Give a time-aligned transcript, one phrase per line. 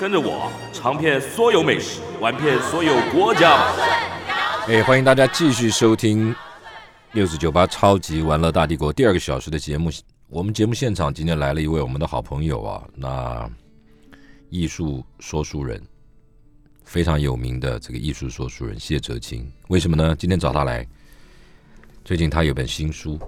[0.00, 3.76] 跟着我尝遍所有美食，玩遍所有国家吧。
[4.66, 6.34] 哎，欢迎大家继续收听
[7.12, 9.90] 六四九八超级玩乐大帝国第二个小时的节目。
[10.30, 13.46] 我们节目现场今天来了一位我们的好朋友啊，那
[14.48, 15.78] 艺术说书人，
[16.82, 19.46] 非常有名的这个艺术说书人谢哲青。
[19.68, 20.16] 为什么呢？
[20.18, 20.86] 今天找他来，
[22.06, 23.18] 最近他有本新书，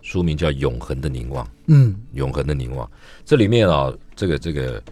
[0.00, 1.44] 书名叫《永恒的凝望》。
[1.66, 2.90] 嗯，永恒的凝望，
[3.26, 4.82] 这里面啊，这个这个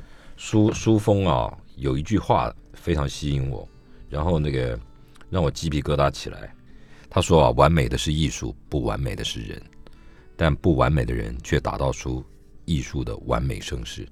[0.42, 3.66] 书书封啊，有一句话非常吸引我，
[4.08, 4.76] 然后那个
[5.30, 6.52] 让我鸡皮疙瘩起来。
[7.08, 9.62] 他说啊，完美的是艺术，不完美的是人，
[10.36, 12.24] 但不完美的人却打造出
[12.64, 14.04] 艺术的完美盛世。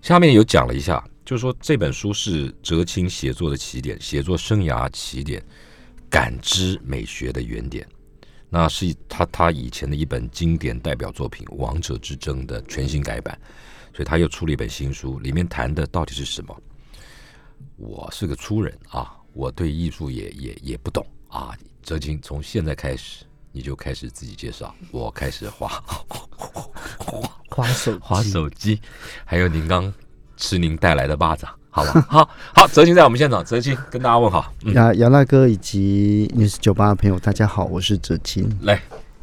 [0.00, 5.44] 下面有讲了一下，就是说这本书是哲青写作的起点，写作生涯起点，
[6.08, 7.84] 感知美学的原点。
[8.48, 13.36] 那是他他以前的一本经典代表作品《王者之争》的全新改版，
[13.94, 16.56] 所以他又出了一本新书，里面谈的到底是什么？
[17.76, 21.56] 我是个粗人啊，我对艺术也也也不懂啊。
[21.82, 25.68] 哲青，从现在开始你就开始自己介绍，我开始画
[27.50, 28.80] 滑手划手机，
[29.24, 29.92] 还有您刚
[30.36, 32.00] 吃您带来的巴掌，好吧？
[32.08, 38.48] 好好，哲青在我们现场，哲青跟大家问好，嗯，杨杨大哥以及你是酒吧的朋友，大家好，我是哲青。
[38.62, 38.80] 来，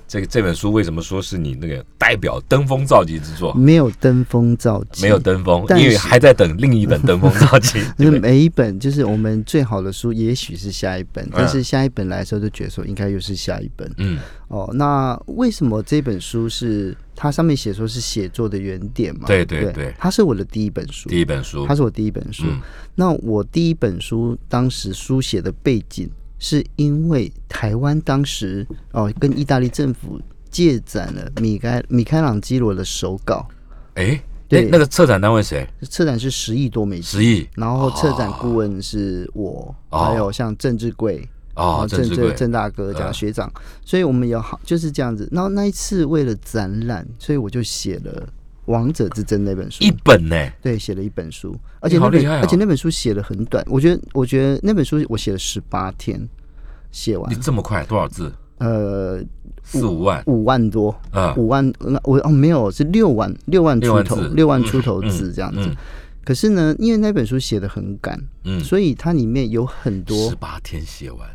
[0.10, 3.54] 这个这本书为什么说是你那个代表登峰造极之作？
[3.54, 7.74] 没有登峰造极，没有登峰，因为还在等另一本登峰造极。
[7.96, 13.88] 对就是每一本，就是我们最好的书，也许是下一本，但是下一本来的时候，就觉得说应该又是下一本。
[13.98, 19.28] 嗯，哦，那为什么这本书是它上面写说是写作的原点嘛？
[19.28, 22.46] 对对对它是我的第一本书，第一本书它，是我第一本书。
[22.48, 22.60] 嗯
[22.96, 30.20] 那我第一本书当时书写的背景，是因为台湾当时哦跟意大利政府
[30.50, 33.48] 借展了米开米开朗基罗的手稿，
[33.94, 34.64] 哎，对。
[34.64, 35.68] 那那个策展单位谁？
[35.84, 37.48] 策展是十亿多美金，十亿。
[37.56, 40.06] 然后策展顾问是我，哦。
[40.06, 41.30] 还有像郑志贵。
[41.56, 43.52] 哦，郑郑志贵，郑大哥这样嗯学长，
[43.84, 45.28] 所以我们有好就是这样子。
[45.30, 48.14] 然后那一次为了展览，所以我就写了
[48.70, 49.84] 《王者之争》那本书。
[49.84, 56.20] 一，本呢，对，写了一本书，而且那本、而且那本书写的很短，我觉得我觉得那本书我写了十八天
[56.92, 57.32] 写完。
[57.32, 58.32] 你，这么快，多少字？
[58.60, 59.24] 呃，
[59.64, 65.62] 四五万，五万多，嗯五万，呃我哦没有是六万六万出头六万，出头嗯字这样子。
[65.62, 65.76] 嗯。
[66.26, 71.28] 可是呢，因为那本书写的很赶，嗯，所以它里面有很多十八天写完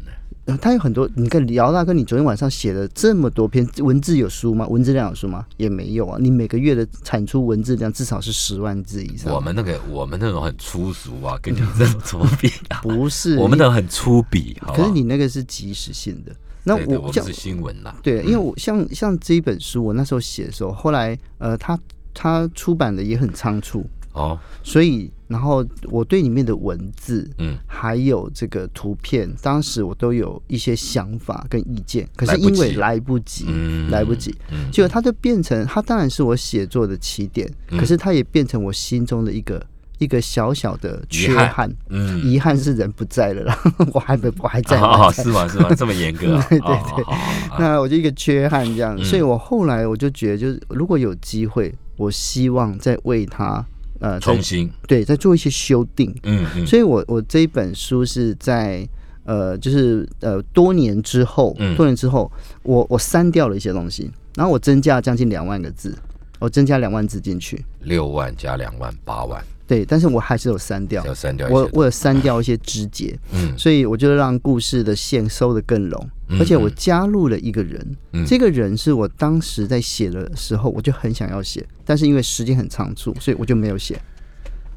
[0.46, 0.54] 呢。
[0.54, 4.66] 呃它有很多，你看姚大哥，你昨天晚上写了这么多篇文字有书吗？
[4.68, 5.46] 文字量有书吗？
[5.56, 6.18] 也没有啊。
[6.20, 9.32] 你每个月的产出文字量至少是十万字以上。
[9.34, 12.80] 我们那个我们那种很粗俗啊，跟你这种怎么比啊？
[12.84, 16.32] 不是我们的很粗鄙，好好可是你那个是即时性的。
[16.66, 21.78] 那我像我是新闻啦，对，因为我像像这一本书，我那时候写的时候，后来呃，他
[22.14, 34.70] 他出版的也很仓促，哦，所以然后我对里面的文字，嗯，还有这个图片，当时我都有一些想法跟意见，可是因为来不及，嗯来不及，嗯。
[34.70, 37.78] 结果它就变成，它当然是我写作的起点，嗯。
[37.78, 39.60] 可是它也变成我心中的一个
[39.98, 41.48] 一个小小的缺憾。
[41.48, 41.76] 憾。
[41.88, 44.76] 嗯，遗憾是人不在了然后， 我还没我还在，
[45.12, 45.48] 是吗？
[45.48, 45.74] 是吗？
[45.76, 46.46] 这么严格啊？
[46.50, 47.04] 对对
[47.58, 49.04] 那我就一个缺憾这样，嗯。
[49.04, 53.64] 所以我后来我就觉得，就是如果有机会，我希望再为他
[54.04, 56.14] 呃重新，对再做一些修订。
[56.24, 58.86] 嗯嗯，所以我我这一本书是在
[59.24, 61.74] 呃就是呃多年之后，嗯。
[61.74, 62.30] 多年之后，
[62.62, 65.96] 我我删掉了一些东西，然后我增加了将近两万个字，
[66.38, 67.64] 我增加两万字进去。
[67.80, 73.56] 六万加两万八万，对，但是我还是有删掉，要删掉，我我有删掉一些枝节，嗯。
[73.56, 78.24] 所以我就让故事的线收得更拢，嗯而且我加入了一个人，嗯。
[78.26, 84.00] 这个人是我当时在写的时候我就很想要写，但是因为时间很仓促，所以我就没有写。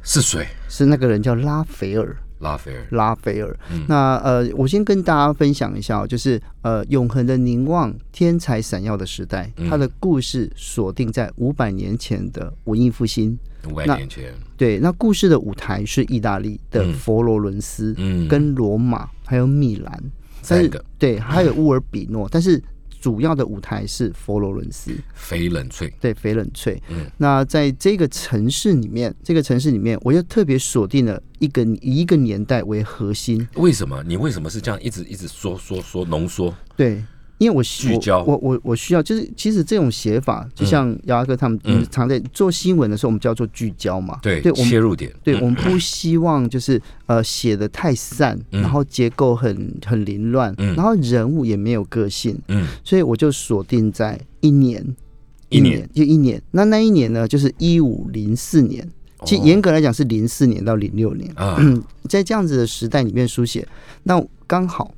[0.04, 0.48] 是谁？
[0.70, 3.60] 是那个人叫拉斐尔，拉斐尔，拉斐尔。
[3.72, 3.84] 嗯。
[3.90, 9.70] 那呃，我先跟大家分享一下哦，就是呃，永恒的凝望，天才闪耀的时代，嗯。
[9.70, 13.38] 它的故事锁定在五百年前的文艺复兴。
[13.70, 16.94] 五百那年前，对，那故事的舞台是意大利的嗯。
[16.94, 18.26] 佛罗伦斯，嗯。
[18.30, 20.04] 跟罗马还有米兰，
[20.48, 22.62] 但是三个，对，还有乌尔比诺，但是
[23.00, 26.82] 主要的舞台是佛罗伦斯，翡冷翠，对，翡冷翠。
[26.90, 27.06] 嗯。
[27.18, 34.04] 那在这个城市里面，这个城市里面，我又特别锁定了一个以一个年代为核心，为什么？
[34.04, 36.54] 你为什么是这样一直一直说说说浓缩？
[36.76, 37.04] 对，
[37.40, 44.18] 因为我需聚焦我我我我需要，就是其实这种写法，就像姚哥他们嗯常在做新闻的时候，我们叫做聚焦嘛。
[44.24, 54.84] 对，对，我们切入点，对我们不希望就是呃写的太散，嗯然后结构很很凌乱，嗯然后人物也没有个性，嗯，所以我就锁定在一年，
[55.50, 56.42] 一年就一年。
[56.52, 58.88] 那那一年呢，就是一五零四年。
[59.26, 61.58] 其实哦严格来讲是零四年到零六年，啊，
[62.08, 63.68] 在这样子的时代里面书写，
[64.04, 64.94] 那刚好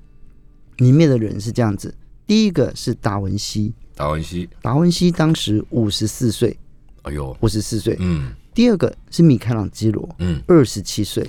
[0.78, 1.94] 里面的人是这样子。
[2.30, 6.56] 第一个是达文西，达文西，达文西当时五十四岁，
[7.02, 7.98] 哎呦，五十四岁。
[8.00, 8.32] 嗯。
[8.54, 11.28] 第二个是米开朗基罗，嗯，二十七岁。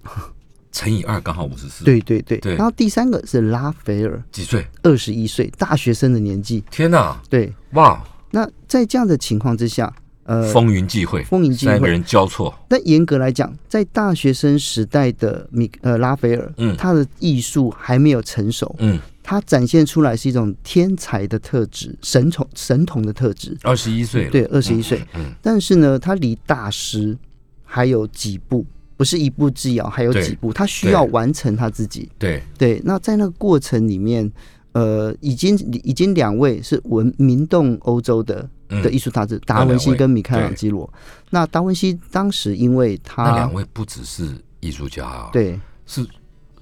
[0.72, 2.36] 乘以二刚好五十四，，对对对。
[2.36, 2.54] 对。
[2.54, 4.66] 然后第三个是拉斐尔，几岁？
[4.82, 6.62] 二十一岁，大学生的年纪。
[6.70, 7.50] 天哪，对。
[7.72, 9.90] 哇，那在这样的情况之下，
[10.24, 11.72] 呃，风云际会，风云际会。
[11.72, 16.76] 三个人交错，但严格来讲，在大学生时代的米呃拉斐尔，嗯。
[16.76, 23.56] 他的艺术还没有成熟，嗯，他展现出来是一种天才的特质，神童神童的特质。
[23.62, 27.16] 二十一岁，对，二十一岁，嗯，但是呢，他离大师
[27.62, 28.66] 还有几步，
[28.96, 32.10] 不是一步之遥，还有几步，他需要完成他自己。
[32.18, 34.28] 对，对，那在那个过程里面，
[34.72, 38.82] 呃，已经已经两位是闻名动欧洲的嗯。
[38.82, 40.92] 的艺术大师，达文西跟米开朗基罗。
[41.30, 45.56] 那达文西当时因为那他两位不只是艺术家啊，，对。
[45.86, 46.04] 是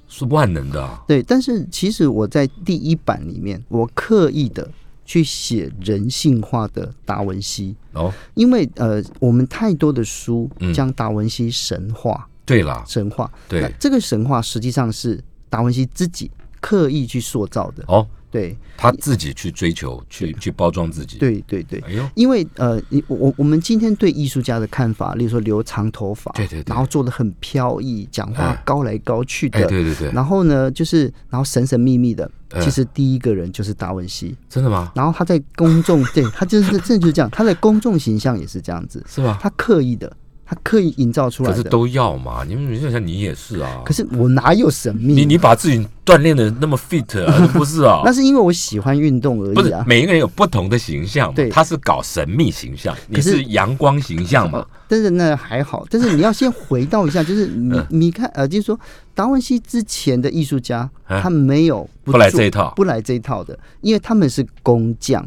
[0.08, 4.68] 是万能的啊，对，但是其实我在第一版里面，我刻意的
[5.04, 10.72] 去写人性化的达文西，哦，因为呃，我们太多的书嗯。
[10.72, 13.30] 将达文西神话，对啦，神化。
[13.50, 17.84] 那对，这个神话实际上是达文西自己刻意去塑造的。
[17.86, 18.56] 哦，对。
[18.76, 26.64] 他自己去追求，去去包装自己，，对对对，哎呦，因为呃，你我我我们今天对艺术家的看法，例如说留长头发，对对对。
[26.68, 28.62] 然后做的很飘逸，讲话哎。
[28.64, 32.60] 高来高去的，哎，对对对，然后呢，就是然后神神秘秘的，哎。
[32.60, 34.36] 其实第一个人就是达文西。
[34.48, 34.92] 真的吗？
[34.94, 39.38] 然后他在公众，对他就是真的就是这样，他的公众形象也是这样子，是吧？
[39.42, 40.14] 他刻意的，
[40.48, 41.56] 他刻意营造出来的。
[41.56, 45.12] 可是都要嘛，你们就像你也是啊，可是我哪有神秘？
[45.12, 48.00] 你你把自己锻炼的那么 fit 啊， 不是啊？
[48.02, 49.84] 那是因为我喜欢运动而已不是啊。
[49.86, 54.68] 每一个人有不同的形象嘛对，他是搞神秘形象，你是是阳光形象嘛呃？
[54.88, 58.80] 但是那还好，但是你要先回到一下，就是米嗯米开呃，就是说
[59.14, 65.22] 达文西之前的艺术家，啊他没有不不来这一套不来这一套的，因为他们是工匠。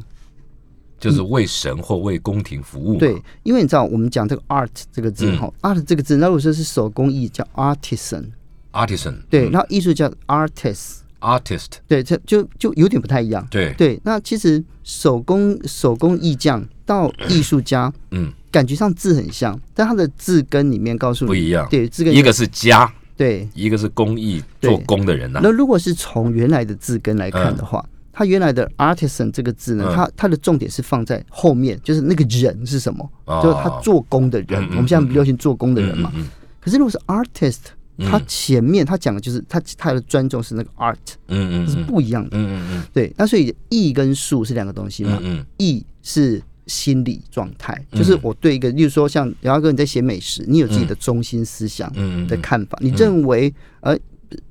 [1.02, 3.00] 就是为神或为宫廷服务嘛。
[3.00, 5.38] 对，因为你知道我们讲这个 art 这个字嗯。
[5.38, 9.52] 哈、a r t 这个字，那如果说是手工艺叫 artisan，，artisan，对，嗯。
[9.52, 13.46] 然后艺术叫 artist，，artist，对，这就就有点不太一样。
[13.50, 21.68] 对，对，那其实手工手工艺匠到艺术家，嗯，感觉上字很像，但它的字根里面告诉你不一样。
[21.70, 23.50] 对，字根一个是家，对。
[23.56, 25.40] 一个是工艺做工的人呐。
[25.42, 29.96] 那如果是从原来的字根来看的话，它原来的 artisan 这个字呢，嗯。
[29.96, 33.40] 它它的重点是放在后面，就是那个人是什么，哦。
[33.42, 34.62] 就是他做工的人。
[34.72, 36.12] 我们现在不流行做工的人嘛，
[36.60, 37.60] 可是如果是 artist，
[37.98, 38.10] 嗯。
[38.10, 41.68] 他前面他讲的就是他他的尊重是那个 art，是嗯嗯。
[41.68, 42.38] 是不一样的。
[42.38, 45.18] 嗯嗯对，那所以艺跟术是两个东西嘛。
[45.22, 47.98] 嗯，嗯艺是心理状态，嗯。
[47.98, 51.92] 就是我对一个，例如说像姚哥你在写美食，你有自己的中心思想
[52.28, 53.98] 的看法，你认为呃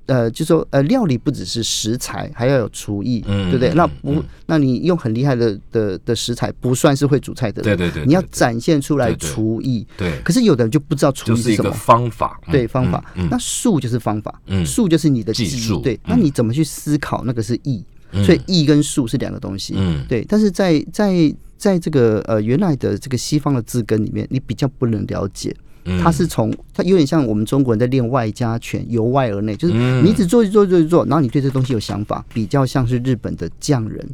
[0.07, 3.71] 呃，就说呃，料理不只是食材，还要有厨艺，嗯对不对？
[3.71, 9.87] 嗯那不嗯，那你用很厉害的的的食材，不算是会煮菜的人，对对对对你要展现出来对对厨艺。
[9.97, 13.05] 对，可是有的人就不知道厨就是一个艺什么，方法，嗯对方法。
[13.15, 17.85] 嗯那术就是方法，嗯术就是你的技技术对，嗯那你怎么去思考那个是艺？
[18.13, 19.75] 嗯所以艺跟术是两个东西。
[19.77, 25.70] 嗯对，但是在在在这个呃原来的这个西方的字根里面，你比较不能了解，嗯
[26.03, 34.09] 它是从它有点像我们中国人在练外家拳，由外而内，就是嗯你一直做做做做，然后你对这东西有想法，比较像是日本的匠人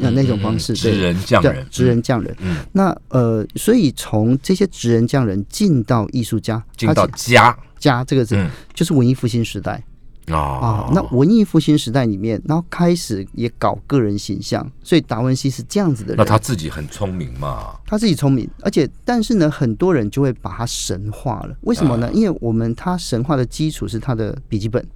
[0.00, 2.36] 那那种方式，职对人匠人，对职人匠人。
[2.40, 9.82] 嗯，那呃，所以从这些职人匠人进到艺术家，进到家家这个字，嗯就是文艺复兴时代
[10.28, 10.90] 啊啊。
[10.92, 16.16] 那文艺复兴时代里面，然后开始也搞个人形象，所以达文西是这样子的人。
[16.18, 21.56] 那他自己很聪明嘛，他自己聪明，而且但是呢，很多人就会把他神化了。
[21.62, 22.10] 为什么啊呢？
[22.12, 24.86] 因为我们他神化的基础是他的笔记本，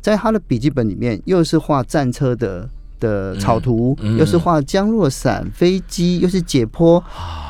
[0.00, 7.02] 在他的笔记本里面，又是画战车的的草图，嗯嗯又是画降落伞、飞机，又是解剖、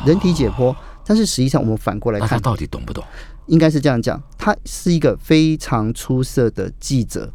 [0.07, 0.75] 人体解剖。
[1.05, 3.03] 但是实际上，我们反过来看，他到底懂不懂？
[3.51, 7.31] 应该是这样讲：他是一个非常出色的记者。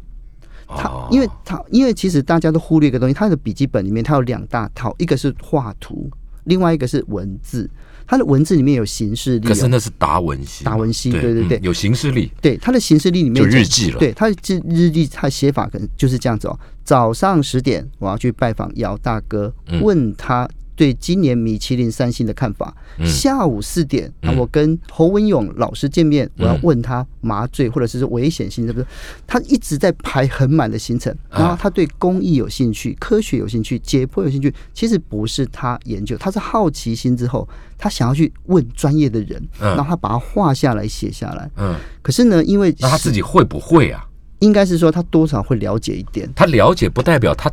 [0.68, 6.10] 他哦因为他因为其实大家都忽略一个东西，他的笔记本里面他有两大套，一个是画图，
[6.44, 7.70] 另外一个是文字。
[8.08, 16.56] 他的文字里面有形式力、哦，可是那是达文西，达文西对对对嗯有形式力，对他的形式力里面就日记了对，他的日日历，它的写法可能就是这样子哦。
[16.84, 22.72] 早上十点，我要去拜访姚大哥，嗯问他对今年米其林三星的看法。
[22.98, 28.86] 嗯下午四点，那嗯我跟侯文勇老师见面，我要嗯问他麻醉或者是危险性，是不是？
[29.26, 41.50] 他一直在排很满的行程，啊然后他对工艺有兴趣、科学有兴趣、解剖有兴趣，其实不是他研究，他是好奇心之后，他想要去问专业的人，嗯然后他把它画下来、写下来。
[41.56, 44.06] 嗯，可是呢，因为那他自己会不会啊？
[44.40, 47.50] 应该是说他多少会了解一点，他了解不代表他，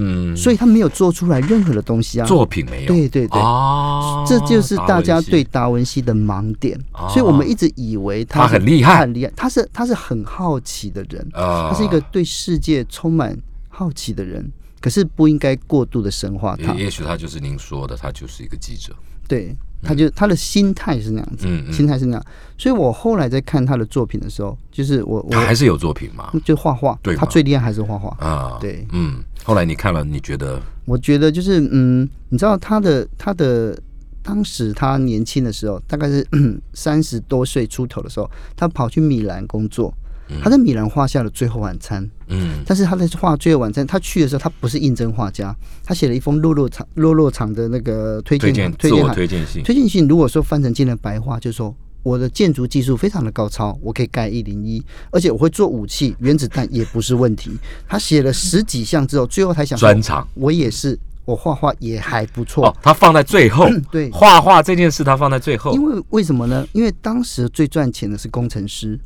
[0.00, 2.26] 嗯，所以他没有做出来任何的东西啊。
[2.26, 5.98] 作品没有，对对对，啊，这就是大家对达文西。
[5.98, 9.00] 的盲点，哦所以我们一直以为他他很厉害。
[9.00, 13.36] 很厉害，他是他是很好奇的人，啊，他是一个对世界充满
[13.68, 14.48] 好奇的人，
[14.80, 16.72] 可是不应该过度的神化他。
[16.74, 18.94] 也许他就是您说的，他就是一个记者，
[19.26, 22.26] 对，他就他的心态是那样子，心态是那样。
[22.56, 28.08] 所以我后来在看他的作品的时候，就是我我他还是有作品嘛，就画画对，他最厉害还是画画。
[28.18, 33.78] 啊，对嗯，后来你看了，你觉得我觉得就是嗯，你知道他的他的
[34.22, 36.26] 当时他年轻的时候，大概是
[36.74, 39.94] 三十多岁出头的时候，他跑去米兰工作。
[40.42, 42.62] 他在米兰画下了《最后晚餐》，嗯。
[42.66, 45.54] 但是他在画《最后晚餐》，他去的时候他不是应征画家，
[45.84, 49.06] 他写了一封落落场落落场的那个推推荐推荐。
[49.12, 57.50] 推荐信，推荐信如果说翻成今天的白话，就是说我的建筑技术非常的高超，我可以盖一零一，而且我会做武器，原子弹也不是问题。
[57.86, 60.26] 他写了十几项之后，最后才想说专场。
[60.34, 62.68] 我也是，我画画也还不错。
[62.68, 64.10] 哦，他放在最后，对。
[64.10, 66.66] 画画这件事他放在最后，因为为什么呢？
[66.72, 68.98] 因为当时最赚钱的是工程师，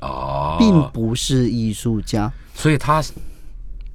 [0.00, 2.32] 哦，并不是艺术家。
[2.54, 3.02] 所以他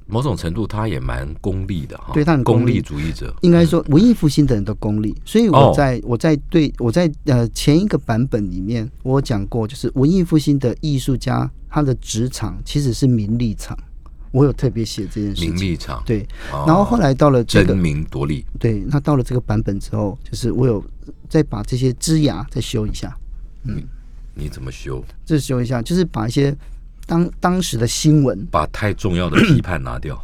[0.08, 2.82] 某种程度他也蛮功利的哈，对他很功利。
[2.82, 5.70] 主义者，应该说，文艺复兴的人都功利，所以哦。
[5.70, 13.78] 我在、我在对我在呃前一个版本里面，我讲过，就是文艺复兴的艺术家，他的职场其实是名利场，
[14.32, 15.54] 我有特别写这件事情。
[15.54, 16.66] 名利场，对，哦。
[16.68, 20.84] 然后后来到了这争个，名夺利，对，那到了这个版本之后，就是我有
[21.30, 23.18] 再把这些枝芽再修一下，
[24.34, 25.04] 你怎么修？
[25.26, 26.56] 这修一下，就是把一些
[27.06, 30.22] 当当时的新闻把太重要的批判拿掉，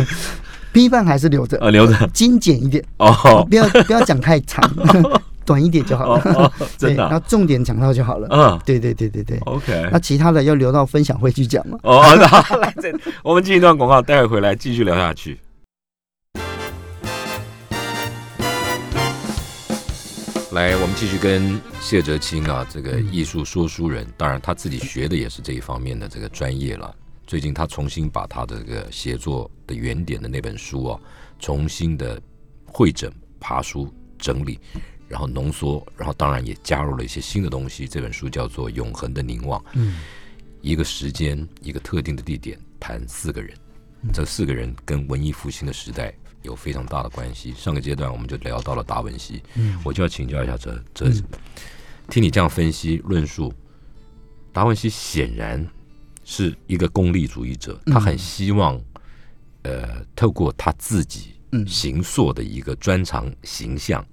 [0.72, 4.62] 批判还是留着，啊，留着精简一点，哦不要不要讲太长，
[5.46, 6.52] 短一点就好了。
[6.76, 8.28] 真对，的啊，然后重点讲到就好了。
[8.30, 9.38] 嗯对对对对对。
[9.46, 11.78] ，OK，那其他的要留到分享会去讲嘛。
[11.82, 15.38] 哦，好， 来，这我们进一段广告，待会回来继续聊下去。
[20.52, 26.94] 来，我们继续跟谢哲青啊，这个艺术说书人，当然他自己学的也是这一方面的这个专业了。
[27.26, 31.00] 最近他重新把他这个写作的原点的那本书啊，
[31.38, 32.18] 重新的
[32.64, 34.58] 会诊、爬书、整理，
[35.06, 37.86] 然后浓缩，然后当然也加入了一些新的东西。
[37.86, 39.60] 这本书叫做《永恒的凝望》。
[39.74, 39.96] 嗯，
[40.62, 43.54] 一个时间、一个特定的地点，谈四个人。
[44.14, 47.52] 这四个人跟文艺复兴的时代有非常大的关系。
[47.54, 51.10] 上个阶段我们就聊到了达文西，嗯我就要请教一下哲哲，
[52.08, 53.52] 听你这样分析论述，
[54.52, 55.66] 达文西显然
[56.24, 58.80] 是一个功利主义者，他很希望，
[59.62, 64.04] 呃，透过他自己嗯形塑的一个专长形象。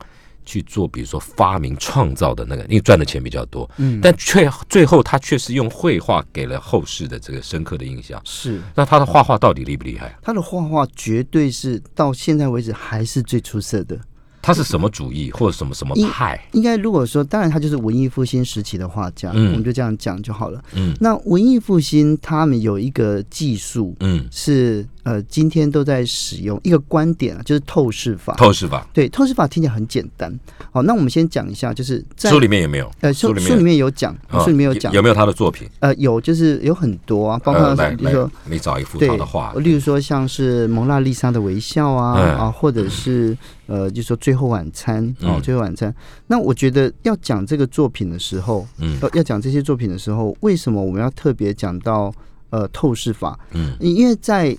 [0.46, 8.22] 去做，比如说发明创造的那个，因为赚的钱比较多，嗯但却最后他却是用绘画给了后世的这个深刻的印象。
[8.24, 10.16] 是那他的画画到底厉不厉害？
[10.22, 14.00] 他的画画绝对是到现在为止还是最出色的。
[14.42, 16.40] 他是什么主义或者什么什么派？
[16.52, 20.64] 应该如果说，当然他就是文艺复兴时期的画家，嗯我们就这样讲就好了。
[20.76, 28.34] 嗯那文艺复兴他们有一个技术嗯，是呃，今天都在使用一个观点啊，就是透视法。
[28.34, 30.34] 透视法对，透视法听起来很简单。
[30.72, 32.92] 好，那我们先讲一下，就是在书里面有没有？
[33.02, 35.70] 呃书里面书里面有讲，啊书里面有讲有没有他的作品？
[35.80, 45.94] 呃，有就是有很多啊，包括比如说，你找一幅他的画，例如说像是蒙娜丽莎的微笑啊、嗯啊，或者是呃，就说最后晚餐哦，嗯最后晚餐。
[46.26, 52.12] 那我觉得要讲这个作品的时候，嗯要要讲这些作品的时候，为什么我们要特别讲到
[52.50, 53.40] 呃透视法？
[53.52, 54.58] 嗯，因为在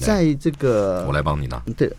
[0.00, 1.62] 在这个我来帮你拿。
[1.76, 1.90] 对，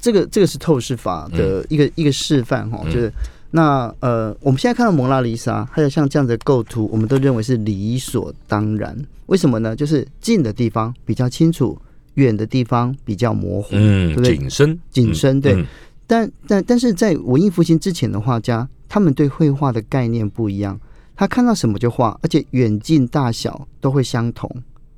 [0.00, 3.12] 这个这个是透视法的一个、一个示范哈，嗯就是
[3.50, 8.96] 那呃，我们现在看到蒙娜丽莎，还有像这样的构图，我们都认为是理所当然。
[9.26, 9.74] 为什么呢？
[9.74, 11.78] 就是近的地方比较清楚，
[12.14, 14.36] 远的地方比较模糊，对嗯不，对？
[14.36, 15.66] 景深，景深对嗯
[16.06, 20.78] 但但但是在文艺复兴之前的画家，他们对绘画的概念不一样。
[21.16, 24.50] 他看到什么就画，而且远近大小都会相同，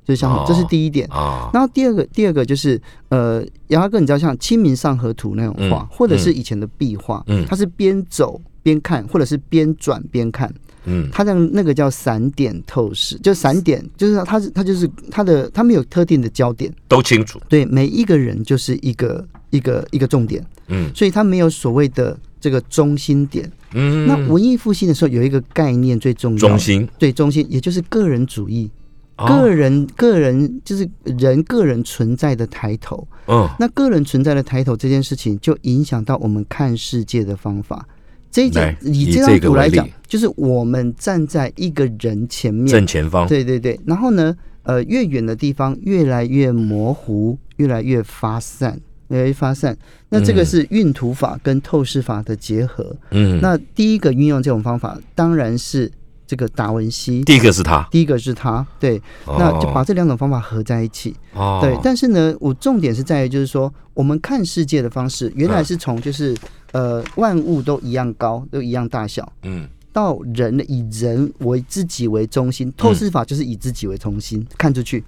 [0.07, 1.05] 就是相同，哦这是第一点。
[1.11, 10.49] 啊，然后第二个，第二个就是呃，杨大哥，你知道像《清明上河图》那种画，嗯或者是以前的壁画，嗯它是边走边看，或者是边转边看，
[10.85, 11.09] 嗯。
[11.11, 20.89] 它的那个叫散点透视，就散点，就是它是它就是它的它没有特定的焦点，都清楚，对，每一个人就是一个一个一个重点，嗯。
[20.95, 23.51] 所以它没有所谓的这个中心点。
[23.73, 28.71] 嗯，那文艺复兴的时候有一个概念最重要，中心，对中心，也就是个人主义。
[29.17, 37.87] 哦个人个人就是人个人存在的抬头，嗯那个人存在的抬头这件事情，就影响到我们看世界的方法。
[38.29, 49.75] 这一来点以这张图来讲，就是我们站在一个人前面，正前方，对对对，然后呢，呃，越远的地方越来越模糊，越来越发散，越来越发散。
[50.09, 52.95] 那这个嗯是运图法跟透视法的结合。
[53.11, 55.89] 嗯，那第一个运用这种方法，当然是
[56.27, 57.23] 这个达文西。
[57.23, 61.15] 第一个是他，第一个是他，对，那就把这两种方法合在一起。
[61.33, 66.35] 哦，对，但是呢，我重点是在于，就是说，我们看世界的方式，原来是从就是
[66.73, 75.03] 呃万物都一样高，都一样大小，嗯到人以人为自己为中心，透视法就是以自己为中心、看出去。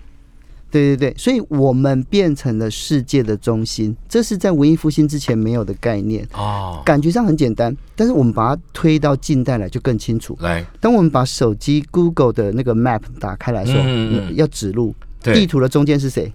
[0.71, 6.27] 对对对，所以我们变成了世界的中心，这是在文艺复兴之前没有的概念。
[6.33, 10.37] 哦，感觉上很简单，但是我们把它推到近代来就更清楚。
[10.41, 14.35] 来，当我们把手机 Google 的那个 Map 打开来说，嗯嗯嗯。
[14.35, 16.31] 要指路，地图的中间是谁？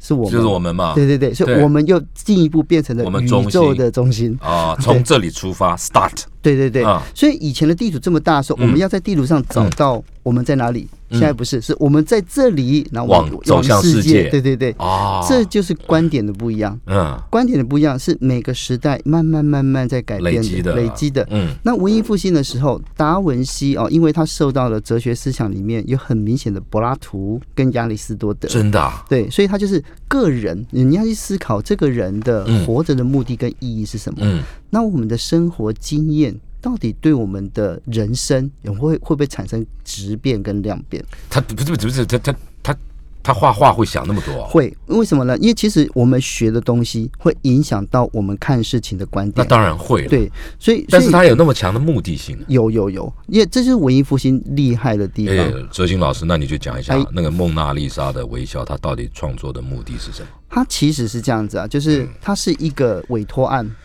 [0.00, 4.38] 是我们，就是我们嘛，对对对，所以我们又进一步变成了我们宇宙的中心。
[4.40, 7.02] 啊，从这里出发，start，对对对，啊。
[7.12, 8.62] 所以以前的地图这么大的时候，嗯。
[8.62, 10.86] 我们要在地图上找到我们在哪里。
[11.08, 11.18] 嗯。
[11.18, 14.28] 现在不是，是我们在这里，然后往走向世世界。
[14.28, 16.78] 对对对，哦，这就是观点的不一样。
[16.86, 17.18] 嗯。
[17.30, 20.74] 观点的不一样是每个时代慢慢慢慢在改变累积的。
[20.74, 21.26] 累积的。
[21.30, 21.54] 嗯。
[21.62, 32.66] 那文艺复兴的时候，达文西哦，因为他受到了哲学思想里面有很明显的柏拉图跟亚里士多德，真的啊，对，所以他就是个人，你要去思考这个人的嗯。
[32.66, 34.18] 活着的目的跟意义是什么。
[34.20, 34.42] 嗯。
[34.68, 41.04] 那我们的生活经验到底对我们的人生有会会不会产生质变跟量变？
[41.30, 42.76] 他不是不是他他他
[43.22, 45.36] 他画画会想那么多啊，会，为什么呢？
[45.38, 49.44] 因为其实我们学的东西会影响到我们看事情的观点那。
[49.44, 52.44] 当然会了，，对，所以但是他有那么强的目的性啊。
[52.48, 60.28] 有有有，因为这就是文艺复兴厉害的地哎方。，哲兴老师，那你就讲一下哎那个蒙娜丽莎的微笑，他到底创作的目的是什么？
[60.48, 63.76] 他其实是这样子啊，就是他是一个委托案，嗯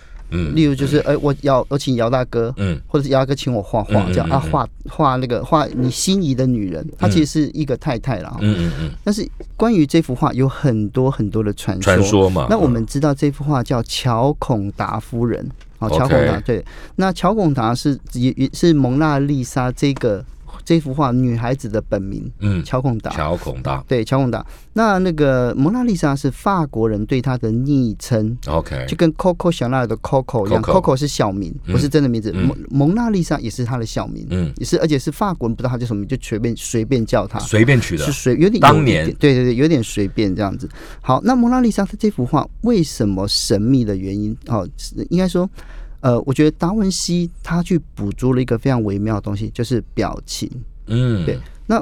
[0.56, 8.36] 例如就是，哎，我姚我请姚大哥，嗯或者是姚大哥请我画画，嗯这样啊嗯嗯画画那个画你心仪的女人，她其实是一个太太啦。
[8.41, 11.82] 嗯嗯嗯，但是关于这幅画有很多很多的传说。
[11.82, 12.48] 传说嘛。
[12.50, 16.63] 那我们知道这幅画叫乔孔达夫人，好乔孔达对。
[16.96, 20.24] 那乔孔达是也也是蒙娜丽莎这个
[20.65, 23.12] 这幅画女孩子的本名，嗯，乔孔达。
[23.12, 24.45] 乔孔达对，乔孔达。
[24.73, 32.32] 那那个蒙娜丽莎是法国人对她的昵称，，OK，就跟 Coco 小娜的 Coco 一样 Coco，Coco 是小名，嗯不是真的名字。
[32.34, 37.39] 嗯蒙蒙娜丽莎也是她的小名，嗯，也是，而且是法国人不知道她叫什么名，就随便随便叫她。
[37.39, 40.67] 随便取的是，随有点当年对对对，有点随便这样子。
[41.02, 44.36] 好，那蒙娜丽莎她这幅画为什么神秘的原因？
[44.47, 44.67] 哦，
[45.10, 45.49] 应该说，
[46.04, 50.52] 呃，我觉得达文西他去捕捉了一个非常微妙的东西，就是表情。
[50.88, 51.82] 嗯，对那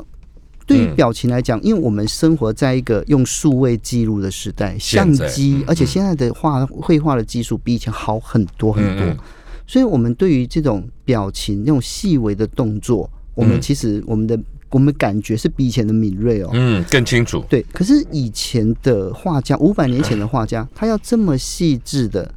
[0.68, 9.24] 对于嗯表情来讲，因为我们生活在一个用数位记录的时代，相机嗯，而且现在的画绘画的技术比以前好很多很多，
[9.66, 16.52] 所以我们对于这种表情、那种细微的动作，我们嗯其实我们的我们感觉是比以前的敏锐哦。
[16.54, 22.32] 嗯，更清楚，对，可是以前的画家，五百年前的画家，他要这么细致的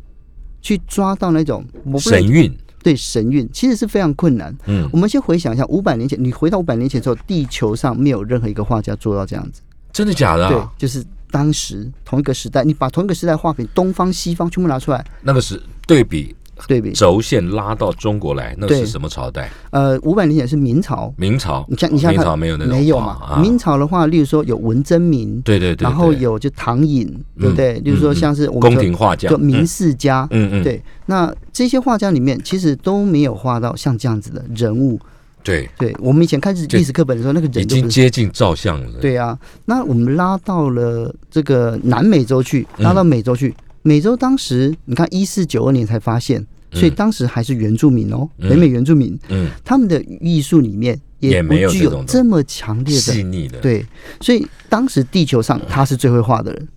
[0.65, 1.63] 去抓到那种
[2.01, 2.51] 神韵，
[2.83, 4.57] 对神韵，其实是非常困难。
[4.65, 9.61] 嗯我，们先回想一下，五百年前，你回到五百年前之后，地球上没有任何一个画家做到这样子。
[9.93, 16.35] 真的假的对啊？，就是当时同一个时代，你把同一个时代画品，东方西方全部拿出来那个是对比
[16.67, 16.93] 对比。
[16.93, 19.51] 轴线拉到中国来，那对是什么朝代？
[19.71, 23.41] 呃，五百年前是明朝，明朝，你像你像明朝没有那个没有画嘛？
[23.43, 27.07] 明朝的话，例如说有文征明，对对对，然后有就唐寅，
[27.39, 27.75] 对不对？
[27.79, 34.99] 嗯例如说嗯像是我们宫廷画家就，明世家，嗯嗯，对，那这些画家里面其实都没有画到像这样子的人物。
[35.43, 37.87] 对，对我们以前看历历史课本的时候，那个人已经。
[37.87, 38.99] 接近照相了。
[38.99, 43.55] 对啊，那我们拉到了这个南美洲去，嗯拉到美洲去。
[43.85, 48.49] 美洲当时你看，一四九二年才发现，所以当时还是原住民哦，嗯。
[48.49, 53.87] 北美原住民，嗯，他们的艺术里面也不具没有这种的有这么强烈的细腻的，对，
[54.21, 56.69] 所以当时地球上他是最会画的人。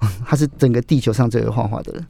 [0.24, 2.06] 他是整个地球上最会画画的人。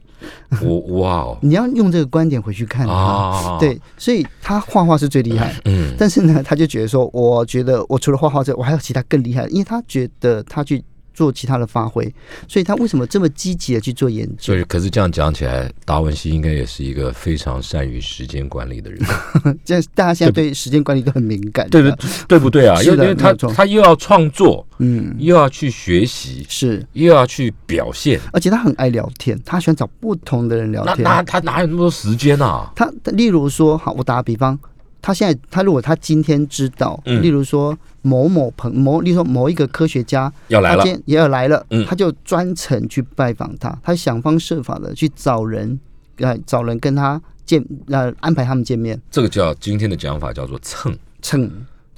[0.61, 1.37] 我哇哦。
[1.41, 5.59] 你要用这个观点回去看他，啊，，对，所以他画画是最厉害。
[5.65, 10.83] 嗯，但是呢，他就觉得说，我觉得我除了画画之外，我还有其他更厉害的，因为他觉得他去
[11.19, 12.09] 做其他的发挥，
[12.47, 14.55] 所以他为什么这么积极的去做研究所？
[14.55, 19.01] 以可是这样讲起来，达文西应该也是一个非常善于时间管理的人，
[19.65, 21.93] 这样大家现在对时间管理都很敏感，对对
[22.25, 22.81] 对不对啊？
[22.83, 31.03] 因为因为他他又要创作，嗯，又要去学习，是，又要去表现，而且他很爱聊天，他喜欢找不同的人聊天。
[31.03, 32.71] 那那他哪有那么多时间啊？
[32.73, 34.57] 他他例如说，好，我打个比方，
[35.01, 37.21] 他现在他如果他今天知道，嗯。
[37.21, 40.77] 例如说某某朋某，例如说某一个科学家，要来了。
[40.77, 41.85] 他今，天也要来了，嗯。
[41.85, 45.79] 他就专程去拜访他，他想方设法的去找人，
[46.17, 51.49] 来，找人跟他见，呃，安排他们见面，这个叫今天的讲法叫做蹭，蹭。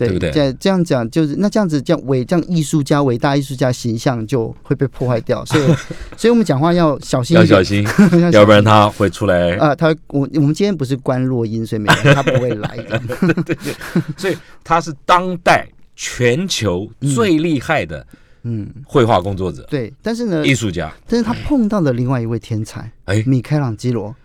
[0.08, 5.66] 对对不对这样这样讲就是那这样子，这样伟这样艺术家伟大艺术家形象就会被破坏掉，所以
[6.18, 7.84] 所以我们讲话要小心，要小心，
[8.22, 9.56] 要要不然他会出来。
[9.58, 13.00] 啊，他我我们今天不是关落音，所以没关他不会来的。
[13.46, 13.74] 对对
[14.18, 18.06] 所以他是当代全球最厉害的
[18.44, 20.92] 嗯，绘画工作者、对，但是呢，艺术家。
[21.08, 24.16] 但是他碰到了另外一位天才，哎，米开朗基罗，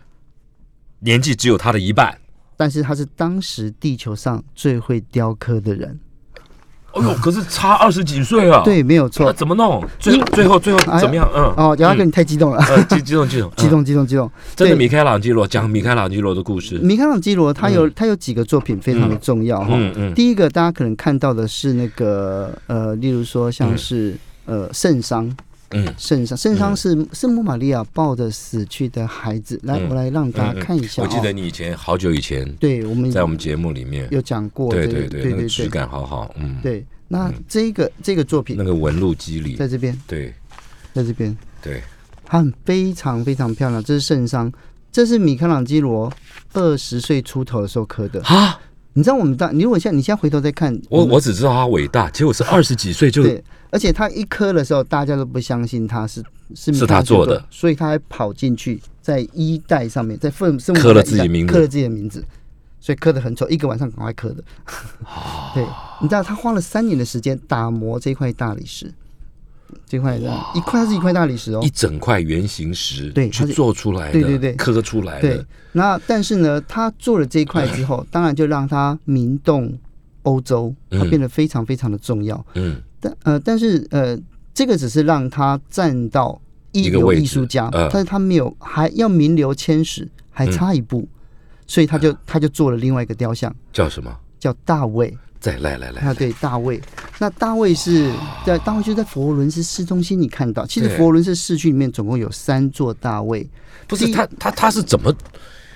[1.00, 2.18] 年纪只有他的一半。
[2.56, 5.98] 但是他是当时地球上最会雕刻的人。
[6.92, 9.36] 哎呦，可是差二十几岁啊！，对，没有错那错。
[9.36, 9.84] 怎么弄？
[9.98, 11.28] 最最后最后哎怎么样？
[11.34, 14.30] 嗯，哦，姚大哥，你太激动了，呃，激激动激动激，嗯动激动激动。
[14.56, 16.78] 对真的米开朗基罗讲米开朗基罗的故事。
[16.78, 19.68] 米开朗基罗他有他有几个作品非常的重要哈。
[19.72, 24.16] 嗯嗯，第一个大家可能看到的是那个呃，例如说像是
[24.46, 25.30] 呃圣殇，
[25.70, 31.06] 嗯圣伤圣伤是圣母玛利亚抱着死去的孩子，来嗯我来让大家看一下哦。
[31.08, 36.84] 我记得你以前好久以前对我们在我们节目里面，有讲过，对对对，对对那个质感好好，嗯，对。
[37.08, 40.34] 那这个这个作品那个纹路肌理，在这边，对
[40.92, 41.80] 在这边，对，
[42.24, 43.80] 它很非常非常漂亮。
[43.84, 44.52] 这是圣伤，
[44.90, 46.12] 这是米开朗基罗
[46.52, 48.20] 二十岁出头的时候刻的。
[48.24, 48.58] 哈，
[48.96, 61.52] 你知道我们大，你如果现在你现在回头再看，我我只知道他伟大，结果是 二十几岁就对，而且他一刻的时候，大家都不相信他是是是他做的，所以他还跑进去在衣袋上面，在圣圣母刻了自己名字。
[61.52, 62.24] 刻了自己的名字，
[62.80, 64.42] 所以刻的很丑，一个晚上赶快刻的。
[65.52, 65.62] 对，
[66.00, 68.90] 你知道他花了三年的时间打磨这块大理石，
[69.86, 71.60] 这块的一块它是一块大理石哦。
[71.62, 74.52] 一，整块圆形石对它是做出来的，对对对。
[74.54, 75.36] 刻出来的。
[75.36, 79.76] 对，，那但是呢，他做了这一块之后， 当然就让他名动
[80.22, 82.44] 欧洲，他嗯变得非常非常的重要。
[82.54, 84.18] 嗯，但呃，但是呃，
[84.52, 86.40] 这个只是让他站到
[86.72, 87.88] 一流艺术家，呃。
[87.92, 91.08] 但是他没有还要名留千史，还差一步，
[91.66, 94.14] 所以他就他就做了另外一个雕像，叫什么？
[94.38, 95.16] 叫大卫。
[95.46, 96.82] 再来来来，啊，对，大卫。
[97.20, 98.12] 那大卫是
[98.44, 103.48] 在大卫就在佛罗伦斯市中心，你看到，其实佛罗伦斯市区里面总共有三座大卫。
[103.86, 105.14] 不是他他他是怎么？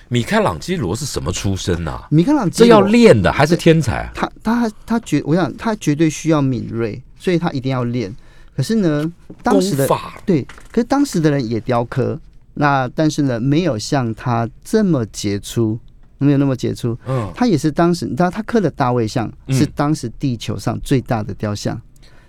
[0.08, 2.02] 米开朗基罗是什么出身呐？
[2.10, 4.12] 米开朗基这要罗练的还是天才啊？
[4.12, 8.12] 他他他绝，我想他绝对需要敏锐，所以他一定要练。
[8.56, 12.20] 可是呢，当时的法对，可是当时的人也雕刻，
[12.54, 15.78] 那但是呢，没有像他这么杰出，
[16.20, 16.96] 没有那么杰出。
[17.06, 19.54] 嗯，他也是当时，你知道他刻的大卫像嗯。
[19.54, 21.80] 是当时地球上最大的雕像，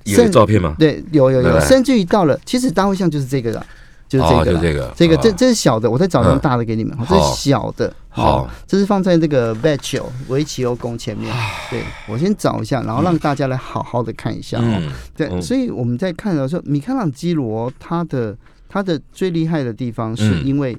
[0.06, 0.76] 有甚照片吗？
[0.80, 3.66] 对，有有有，甚至于到了，其实大卫像就是这个的，
[4.10, 6.40] 就是这哦，个这个，这个这哦这是小的，我再找张嗯。
[6.40, 6.98] 大的给你们。
[7.08, 8.44] 这是小的，好。
[8.44, 11.34] 哦，这是放在那个 vetchio 维奇欧宫前面。
[11.70, 14.64] 对我先找一下，然后让大家来好好的看一下哦。
[14.66, 15.42] 嗯，对，嗯。
[15.42, 18.36] 所以我们在看的时候，米开朗基罗他的
[18.68, 20.78] 他的最厉害的地方，是嗯因为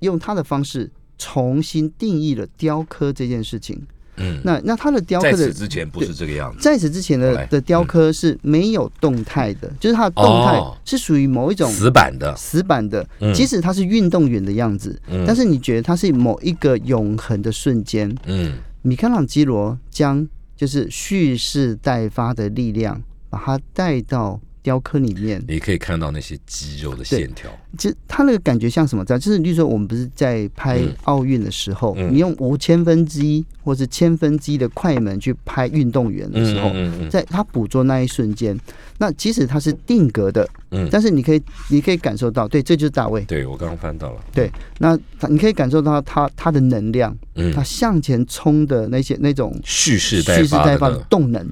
[0.00, 0.90] 用他的方式
[1.22, 3.80] 重新定义了雕刻这件事情。
[4.16, 6.58] 嗯，那那他的雕刻在的此之前不是这个样子。
[6.60, 7.32] 在此之前来。
[7.32, 10.76] 的的雕刻是没有动态的，就是它的动态哦。
[10.84, 13.32] 是属于某一种死板的，死板的，嗯。
[13.32, 15.24] 即使它是运动员的样子，嗯。
[15.26, 18.12] 但是你觉得它是某一个永恒的瞬间。
[18.26, 18.58] 嗯。
[18.82, 25.42] 米开朗基罗将就是蓄势待发的力量，把它带到雕刻里面。
[25.48, 29.04] 你可以看到那些肌肉的线条，其实它那个感觉像什么？
[29.04, 29.18] 知道？
[29.18, 38.58] 就是，例如说，我们不是在拍嗯奥运的时候，嗯你用无千分之一或是千分之一的快门去拍运动员的时候，嗯嗯在他捕捉那一瞬间，
[38.98, 43.22] 那即使它是定格的，嗯但是你可以你可以感受到，对，这就是大卫。
[43.22, 51.46] 对我刚刚翻到了，对，那他你可以感受到他他的能量，嗯他，向前冲的那些那种蓄势待蓄势待发的的，动能。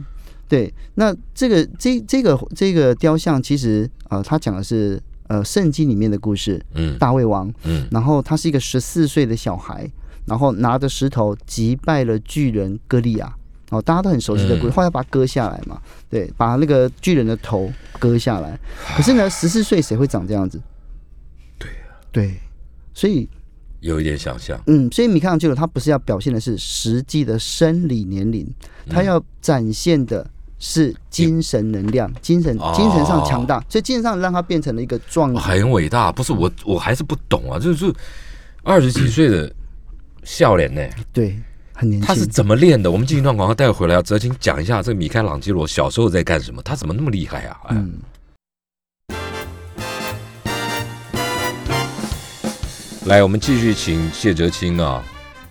[0.51, 6.99] 对，那这个这这个这个雕像其实呃，他讲的是呃圣经里面的故事，嗯。
[6.99, 7.87] 大卫王，嗯。
[7.93, 9.89] 然后他是一个十四岁的小孩，
[10.27, 13.33] 然后拿着石头击败了巨人歌利亚。
[13.71, 14.73] 哦，大家都很熟悉的故事，嗯。
[14.73, 18.59] 后来把它割下来嘛，对，把那个巨人的头割下来。
[18.97, 20.61] 可是呢， 十四岁谁会长这样子？
[21.57, 21.71] 对
[22.11, 22.35] 对，
[22.93, 23.29] 所以
[23.79, 28.45] 有一点想象，嗯，所以米开朗基罗他不是要表现的是实际的生理年龄，
[28.87, 28.93] 嗯。
[28.93, 30.29] 他要展现的
[30.61, 35.41] 是精神能量、精神哦精神上强大，所以精神上让他变成了一个壮举。
[35.41, 36.13] 很伟大。
[36.13, 37.93] 不是我，我还是不懂啊，就是
[38.63, 39.51] 二十几岁的
[40.23, 40.83] 笑脸呢，
[41.15, 41.35] 对，
[41.73, 42.07] 很年轻。
[42.07, 42.91] 他是怎么练的？
[42.91, 47.57] 我们进一段广告，待会回来，泽清讲一下这个米开朗基罗小时候在干什么，他怎么那么厉害啊？
[47.69, 47.95] 哎嗯，
[53.07, 55.03] 来，我们继续请谢哲青啊，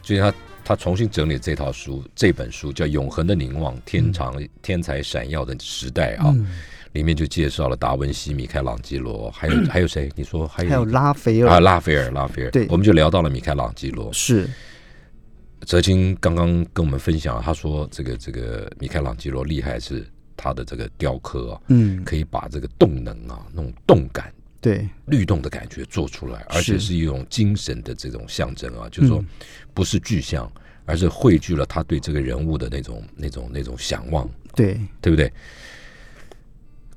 [0.03, 0.31] 最近他
[0.69, 6.45] 他重新整理这套书，这本书叫《永恒的凝望：天长天才闪耀的时代》啊，嗯。
[6.93, 10.11] 里面就介绍了达文西、米开朗基罗，还有 还有谁？
[10.15, 12.67] 你说还有还有拉斐尔、啊，拉斐尔，拉斐尔，对。
[12.69, 14.13] 我们就聊到了米开朗基罗。
[14.13, 14.47] 是。
[15.65, 24.31] 泽清刚刚跟我们分享，他说这个这个米开朗基罗厉害是他的这个雕刻啊，嗯，可以把这个动能啊，那种动感。
[24.61, 29.25] 对，律动的感觉做出来，而且是是一种精神的这种象征啊，就是说嗯
[29.73, 30.51] 不是具象，
[30.85, 35.31] 而是汇聚了他对这个人物的那种那种那种向往，对，对不对？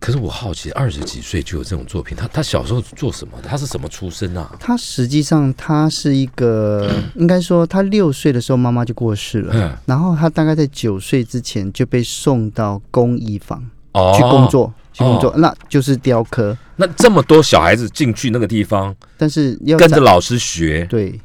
[0.01, 3.41] 可是我好奇，二十几岁就有这种作品，他他小时候做什么？
[3.41, 4.57] 他是什么出身啊？
[4.59, 14.49] 他实际上他是一个， 应该说他六岁的时候妈妈就过世了，嗯，然后他大概在九岁之前就被送到工艺坊哦去工。
[14.49, 21.19] 作，去工作，那就是雕刻，那这么多小孩子进去那个地方，但是要跟着老师学，对，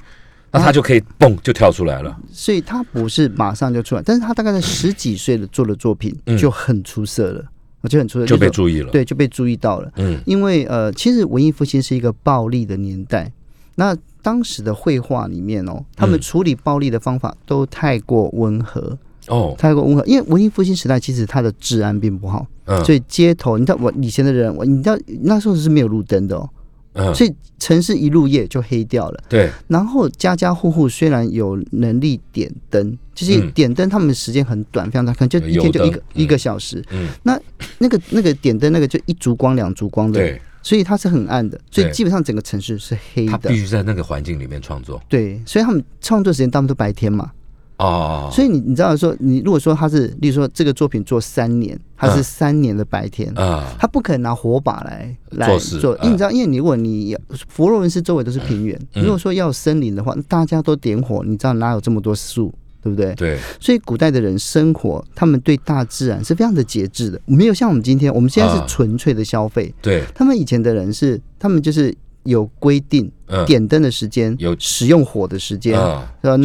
[0.51, 2.17] 那他就可以蹦就跳出来了。
[2.31, 7.43] 所以他不是马上就出来，但是他大概在十几岁的做的作品嗯就很出色了，
[7.81, 9.91] 我就很出色，就被注意了。，对就被注意到了。
[9.97, 13.31] 嗯因为呃，其实文艺复兴是一个暴力的年代，
[13.75, 18.97] 那当时的绘画里面哦，他们嗯处理暴力的方法都太过温和，
[19.27, 20.05] 哦，泰国温和。
[20.05, 22.83] 因为文艺复兴时代其实它的治安并不好，嗯。
[22.83, 26.49] 所以街头，你知道我以前的人，我你知道那时候是没有路灯的哦，
[26.93, 29.23] 嗯，所以城市一入夜就黑掉了。
[29.29, 33.51] 对，然后家家户户虽然有能力点灯，就是嗯。
[33.51, 36.83] 点灯，他们时间很短，非常短，可能就一天就一个嗯一个小时。
[36.91, 37.39] 嗯，那
[37.79, 43.31] 那个那个点灯那个就一烛光两烛光的，对，所以它是很暗的，所以基本上整个城市是黑的。
[43.31, 43.55] 他必。
[43.55, 45.01] 须在那个环境里面创作。
[45.07, 47.31] 对，所以他们创作时间大部分都白天嘛，
[47.77, 52.23] 哦，所以你你知道说，你如果说他是，例如说这个作品做三年，他是嗯。
[52.23, 57.15] 三年的白天，啊，他不可能拿火把来来做因为嗯你知道，因为你如果你
[57.47, 59.03] 佛罗伦斯周围都是平原，嗯。
[59.03, 63.13] 如果说要森林的话，大家都点火，你知道哪有这么多树，对不对？
[63.15, 71.93] 对，所以古代的人生活，他们对大自然是非常的节制的，没有像我们今天，我们现在啊是纯粹的消费，对，他们以前的人是，他们就是
[72.27, 75.79] 有规定嗯，点灯的时间，有使用火的时间，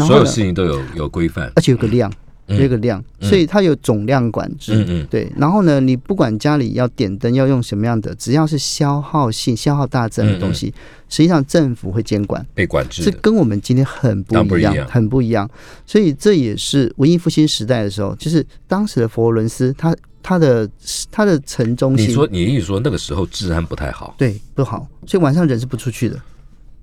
[0.07, 1.51] 所有事情都有有规范。
[1.57, 2.11] 而且有个量，
[2.57, 4.73] 嗯有一个量，嗯所以它有总量管制。
[4.75, 10.73] 嗯嗯，对，然后呢，你不管家里要点灯要用什么样的，只要是消耗性、消耗大自然的东西，
[11.09, 13.11] 实际上政府会监管，被管制这。
[13.21, 15.49] 跟我们今天很不一样，很不一样。
[15.87, 20.69] 所以这也是文艺复兴时代的时候，就是当时的佛罗伦斯，它它的
[21.11, 24.15] 它的城中心你说，你意思说那个时候治安不太好？
[24.19, 26.21] 对不好，所以晚上人是不出去的。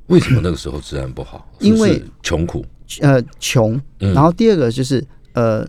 [0.08, 1.48] 为什么那个时候治安不好？
[1.60, 2.66] 因为穷苦。
[3.02, 5.06] 呃穷，嗯然后第二个就是
[5.40, 5.68] 呃，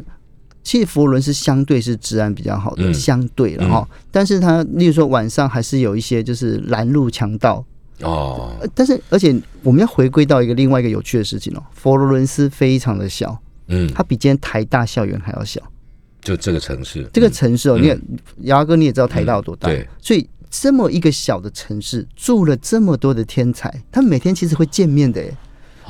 [0.64, 3.88] 其实佛罗伦斯相对是治安比较好的，嗯相对了哈。
[4.10, 7.64] 但是它例如说晚上还是有一些就是拦路强盗，
[8.02, 15.60] 哦，呃但是而且我们要回归到一个另外一个有趣的事情哦，佛罗伦斯非常的小，嗯，它比今天台大校园还要小。
[16.20, 18.00] 就这个城市，这个城市哦，嗯你也
[18.42, 20.28] 牙哥你也知道台大有多大，对，所以。
[20.52, 25.20] 这么一个小的城市，住了这么多的天才，他们每天其实会见面的。
[25.20, 25.30] 哎，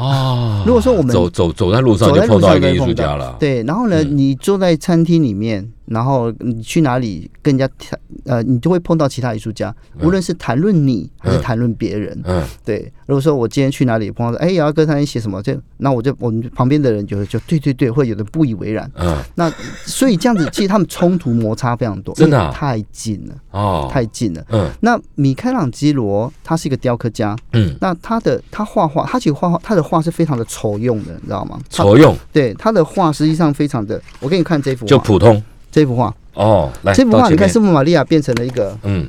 [0.00, 3.02] 啊，如果说我们走走走在路上就走在路碰到一个艺上就碰到。
[3.04, 4.16] 术家了，对，然后呢，嗯。
[4.16, 10.06] 你坐在餐厅里面，然后你去哪里跟人家谈，呃，你就会碰到其他艺术家，嗯。
[10.06, 12.18] 无论是谈论你还是嗯谈论别人。
[12.24, 18.90] 嗯，对，如果说我今天去哪里碰到，哎，姚哥他在写什么，就那我就我们旁边的人就就对对对，会有的不以为然。
[18.94, 19.50] 嗯，那
[19.84, 24.44] 所以这样子，其实他们冲突摩擦非常多，真的太近了，哦，太近了。
[24.50, 24.70] 嗯。
[24.80, 31.58] 那米开朗基罗他是一个雕刻家，嗯，那他的他画画，他其实画画他的画是非常的丑用的，你知道吗？
[31.70, 32.16] 他筹用。
[32.32, 39.08] 对他的画实际上非常的，我给你看这幅画，就普通这幅画，哦，来这幅画你看圣母玛利亚变成了一个嗯，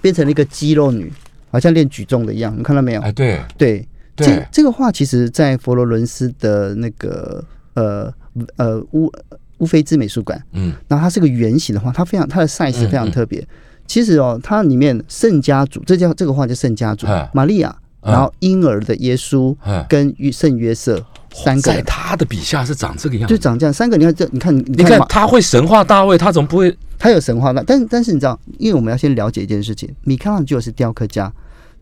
[0.00, 1.12] 变成了一个肌肉女，
[1.50, 3.00] 好像练举重的一样，你看到没有？
[3.00, 3.40] 哎，对。
[3.56, 8.12] 对，这对，这个画其实在佛罗伦斯的那个呃
[8.56, 9.12] 呃乌
[9.58, 10.72] 乌菲兹美术馆，嗯。
[10.88, 13.12] 然后它是个圆形的画，它非常它的 size 非常嗯嗯。
[13.12, 13.46] 特别。
[13.86, 18.12] 其实哦，它里面圣家族，这叫这个画叫圣家族嗯，玛利亚，嗯。
[18.12, 21.04] 然后婴儿的耶稣嗯，跟约圣约瑟在
[21.44, 23.34] 三个在，他的笔下是长这个样子。
[23.34, 23.72] 就长这样。
[23.72, 26.76] 三个，你看这，你看，你你看他会神话大卫，他怎么不会？
[26.98, 31.32] 他有神话那，但但是你知道，因为我们要先了解一件事情，米开朗基罗是雕刻家，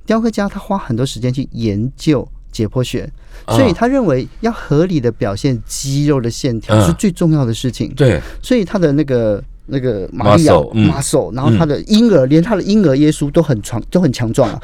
[0.05, 3.11] 雕刻家他花很多时间去研究解剖学，
[3.49, 7.93] 所以啊他认为要合理的表现肌肉的线条嗯是最重要的事情。
[7.95, 14.61] 对，所以他的那个那个玛利亚马手，然后他的婴儿，连他的婴儿耶稣都很强，都很强壮啊，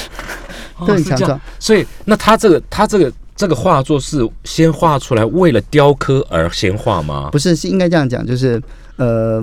[0.80, 1.38] 都很强壮。
[1.58, 7.28] 所以那他这个他这个这个画作是先画出来为了雕刻而先画吗？
[7.30, 8.60] 不是，是应该这样讲，就是
[8.96, 9.40] 呃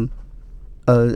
[0.84, 1.15] 呃，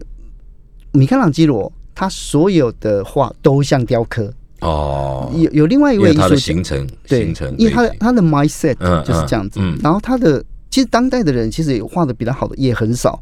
[0.93, 4.33] 米开朗基罗他所有的画都像雕刻。
[4.61, 9.59] 哦，有有另外一位艺术家，形成对形成，因为他的他的 mindset 嗯就是这样子。
[9.59, 13.21] 嗯嗯然后他的其实当代的人其实有画的比他好的也很少，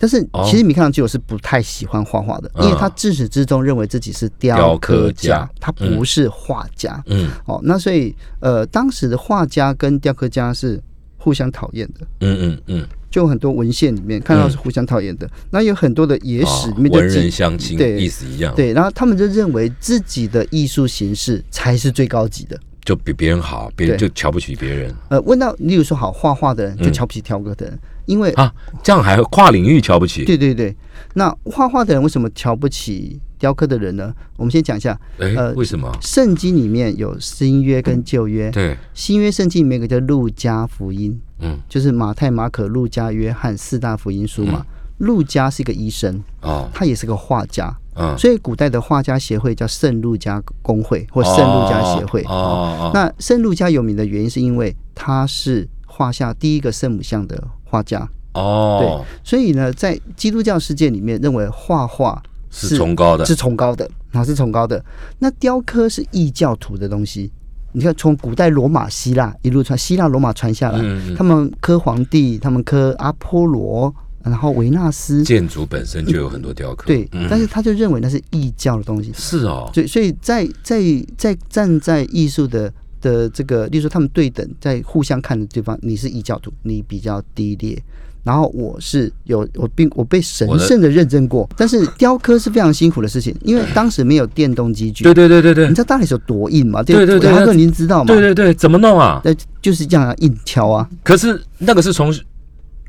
[0.00, 0.42] 但是哦。
[0.50, 2.64] 其实米开朗基罗是不太喜欢画画的，嗯。
[2.64, 7.00] 因为他自始至终认为自己是雕雕刻刻家家，他不是画家。
[7.06, 7.28] 嗯。
[7.44, 10.82] 哦，那所以呃，当时的画家跟雕刻家是
[11.18, 12.06] 互相讨厌的。
[12.20, 18.00] 嗯嗯嗯，就很多文献里面看到是互相讨厌的，那有很多的野史哦里面就记文人相亲，对。
[18.00, 22.58] 意思一样，，对，然后他们就认为自己的艺术形式才是最高级的。
[22.90, 24.92] 就比别人好，别人就瞧不起别人。
[25.10, 30.74] 呃，问到例如说好画画的人就嗯瞧不起雕刻的人，因为啊，这样还会跨领域瞧不起，对对对，
[31.14, 34.12] 那画画的人为什么瞧不起雕刻的人呢？
[34.36, 35.88] 我们先讲一下，哎，呃为什么？
[36.00, 44.66] 圣经里面有新约跟旧约，对，新约圣经里面有个叫路加福音，嗯，就是马太、马可、路加、约翰四大福音书嘛。
[44.98, 52.22] 路加是一个医生，哦，他也是个画家，嗯，所以古代的画家协会叫圣路加公会或圣路加协会。
[52.22, 64.82] 哦哦，那圣路加有名的原因是因为他是画下第一个圣母像的画家，哦，对所以呢，在基督教世界里面认为画画是崇高的，是崇高的，啊是崇高的。
[65.18, 67.30] 那雕刻是异教徒的东西。
[67.72, 73.94] 你看，从古代罗马、希腊一路传，希腊、罗马传下来，嗯嗯他们刻皇帝，他们刻阿波罗，
[74.24, 80.82] 然后维纳斯，建筑本身就有很多雕刻，对，嗯但是他就认为那是异教的东西，是哦，所以所以在在
[81.16, 87.82] 在站在艺术的的这个，例如说他们对等，在互相看的对方，你是异教徒，你比较低劣。
[88.22, 95.04] 然后我是有我并我被神圣的认证过，但是雕刻是非常辛苦的事情，因为当时没有电动机具。
[95.04, 96.82] 对对对对对你知道大理石有多硬吗？
[96.82, 98.04] 对对对哈克您知道吗？
[98.04, 99.22] 对对对，怎么弄啊？
[99.24, 102.14] 那就是这样啊，硬敲啊，可是那个是从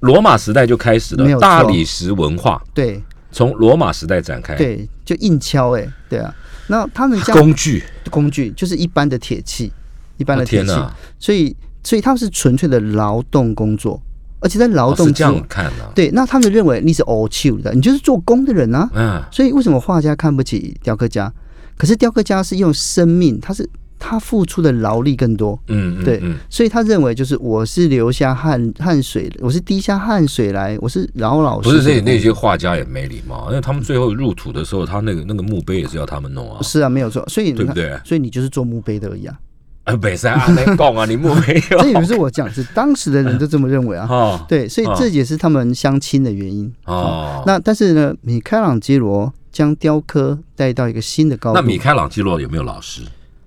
[0.01, 3.01] 罗马时代就开始了大理石文化，对。
[3.33, 6.35] 从罗马时代展开，，对，就硬敲哎、对啊。
[6.67, 9.71] 那他们 工具，工具就是一般的铁器，
[10.17, 10.73] 一般的铁器，
[11.17, 14.01] 所以所以他们是纯粹的劳动工作，
[14.41, 18.89] 而且在劳哦是这动之后，样看啊，对，那他们认为你是 all c 的，你就是做工的人啊。
[18.93, 21.31] 嗯，所以为什么画家看不起雕刻家？
[21.77, 23.65] 可是雕刻家是用生命，他是
[24.03, 37.23] 他付出的劳力更多，嗯嗯，对嗯所以他认为就是我是流下汗汗水，我是滴下汗水来，我是老老实不是实地那那些画家也没礼貌，因为他们最后入土的时候，他那个那个墓碑也是要他们弄啊，是啊，没有错。
[37.29, 39.37] 所以对不对所以你就是做墓碑的而已啊。
[39.83, 44.05] 啊，北山啊，那讲啊，你墓碑这 也不是我讲，是当时的人都这么认为啊。
[44.09, 46.71] 哦对，所以这也是他们相亲的原因。
[46.85, 51.59] 哦，那但是呢，米开朗基罗将雕刻带到一个新的高度。
[51.59, 53.01] 那米开朗基罗有没有老师？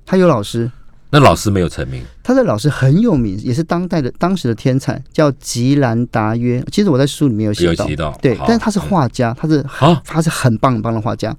[0.07, 0.71] 他有老师，
[1.11, 6.65] 那老师没有成名，他的老师很有名，也是当代的当时的天才，叫吉兰达约。
[6.71, 11.35] 其实我在书里面有写到，有提到，对，但是他是画家，他是好，他是很棒很棒的画家。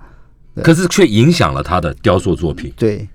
[0.63, 2.71] 可是却影响了他的雕塑作品。
[2.78, 3.06] 对，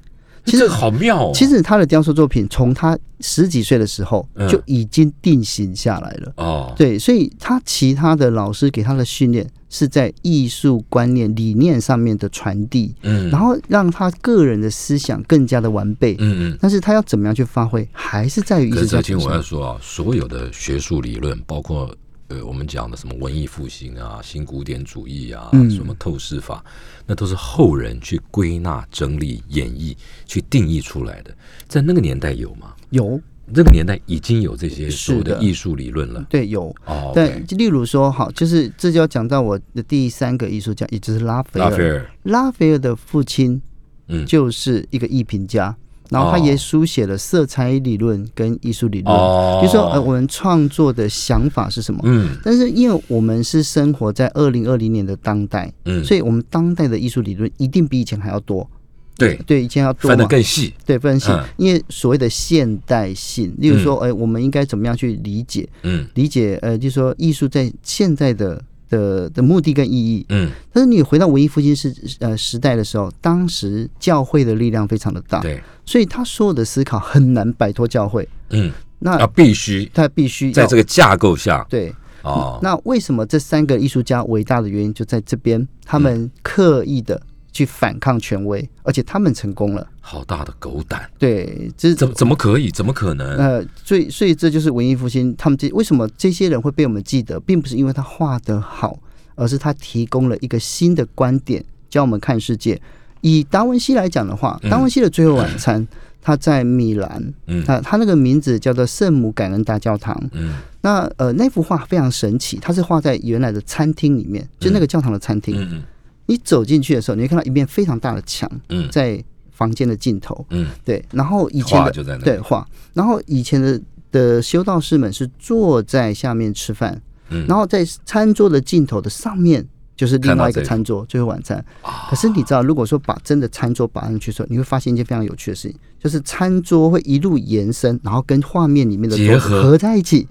[0.46, 1.32] 其实好妙哦。
[1.34, 6.32] 其实他的雕塑作品从他十几岁的时候嗯就已经定型下来了。
[6.36, 16.16] 哦，对，所以他其他的老师给他的训练是在艺术观念理念上面的传递，嗯，然后让他个人的思想更加的完备。
[16.18, 16.58] 嗯嗯。
[16.60, 19.42] 但是他要怎么样去发挥，还是在于艺可术可是我要。
[19.42, 21.94] 说啊，所有的学术理论，包括
[22.30, 26.64] 呃我们讲的什么文艺复兴啊、新古典主义啊、嗯什么透视法，
[27.06, 31.36] 那都是后人去归纳、整理、演绎、去定义出来的。
[31.68, 32.74] 在那个年代有吗？
[32.90, 33.20] 有
[33.52, 36.24] 那个年代已经有这些是所谓的的艺术理论了。
[36.30, 41.68] 对有，哦，但例如说，好，就是这就要讲到我的第三个艺术家，也就是拉斐尔。
[41.68, 43.60] 拉斐尔，拉斐尔的父亲
[44.06, 45.76] 嗯，就是一个艺评家，
[46.10, 49.14] 然后他哦也书写了色彩理论跟艺术理论。
[49.14, 52.00] 哦，比如说，呃，我们创作的想法是什么？
[52.04, 58.68] 嗯但是因为我们是生活在二零二零年的当代，嗯，所以我们当代的艺术理论一定比以前还要多。
[59.16, 60.28] 对对，以前要多分得嘛。
[60.28, 60.72] 更细。
[60.86, 66.58] 对，分细嗯，因为所谓的现代性，例如说，哎、我们应该怎么样去理解嗯理解？
[66.62, 70.24] 呃，就是说艺术在现在的的的目的跟意义。
[70.30, 78.28] 嗯，但是你回到文艺复兴时呃时代的时候，当时教会的力量非常的大，对，所以他所有的思考很难摆脱教会。
[78.50, 78.70] 嗯，
[79.00, 81.92] 那啊，必须他必须在这个架构下对。
[82.22, 85.66] 哦，那为什么这三个艺术家伟大的原因就在这边？
[85.84, 87.20] 他们刻意的
[87.50, 89.84] 去反抗权威，而且他们成功了。
[90.00, 92.70] 好大的狗胆，对，这是怎么怎么可以？
[92.70, 93.36] 怎么可能？
[93.36, 98.96] 呃，所以所以这就是文艺复兴，他们这为什么这些人会被我们记得，并不是因为他画得好，
[99.34, 102.80] 而是他提供了一个新的观点，教我们看世界。
[103.20, 104.70] 以达文西来讲的话，嗯。
[104.70, 105.80] 达文西的《最后晚餐》，
[106.22, 107.64] 他在米兰，嗯。
[107.64, 110.18] 他他那个名字叫做圣母感恩大教堂。
[110.32, 110.54] 嗯。
[110.82, 115.54] 那呃，那幅画非常神奇，它是画在原来的餐厅里面，就那个教堂的餐厅。
[115.58, 115.82] 嗯
[116.26, 118.88] 你走进去的时候，你会看到一面非常大的墙，嗯。
[118.90, 120.46] 在房间的尽头。
[120.50, 120.68] 嗯。
[120.84, 123.80] 对，然后以前的画就在那对画，然后以前的
[124.12, 127.44] 的修道士们是坐在下面吃饭，嗯。
[127.48, 129.66] 然后在餐桌的尽头的上面
[130.00, 131.62] 就是另外一个餐桌，最后晚餐。
[132.08, 140.26] 可是你知道，如果说把真的餐桌摆上去的时候，你会发现一件非常有趣的事情，就是餐桌会一路延伸，然后跟画面里面的结合合在一起。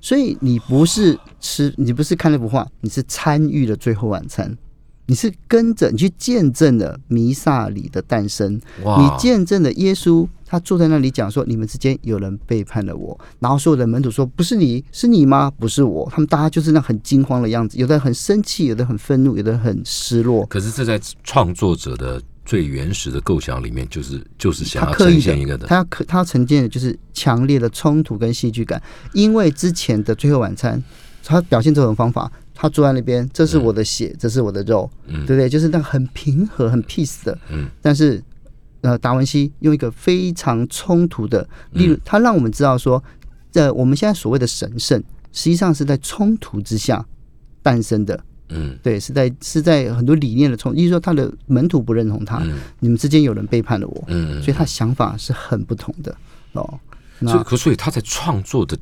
[0.00, 4.56] 所以你不是吃，你不是看那幅画，你是参与了最后晚餐。
[5.06, 15.52] 你是跟着你去见证了弥撒里的诞生，哇你见证了耶稣，他坐在那里讲说：“你们之间有人背叛了我。”然后所有的门徒说：“不是你，是你吗？
[15.58, 20.46] 不是我。”他们大家就是那很惊慌的样子，有的很生气，有的很愤怒，有的很失落。
[20.46, 28.82] 可是这在创作者的最原始的构想里面，就是就是想要呈现一个的，他要可他要呈现的就是强烈的冲突跟戏剧感，
[29.12, 30.82] 因为之前的最后晚餐，
[31.22, 35.46] 他表现这种方法，他坐在那边，这是我的血，这是我的肉，嗯对不对？
[35.46, 38.22] 就是那很平和、很 peace 的，嗯，但是
[38.80, 43.02] 呃，达文西用一个非常冲突的，例嗯如他让我们知道说，
[43.54, 45.02] 呃，我们现在所谓的神圣，
[45.32, 47.04] 实际上是在冲突之下
[47.62, 48.24] 诞生的。
[48.50, 56.16] 嗯对，是在是在很多理念的冲，意思说他的门徒不认同他，嗯你们之间有人背叛了我，嗯，所以他想法是很不同的
[56.52, 56.80] 哦。
[57.18, 58.78] 那可所以他在创作的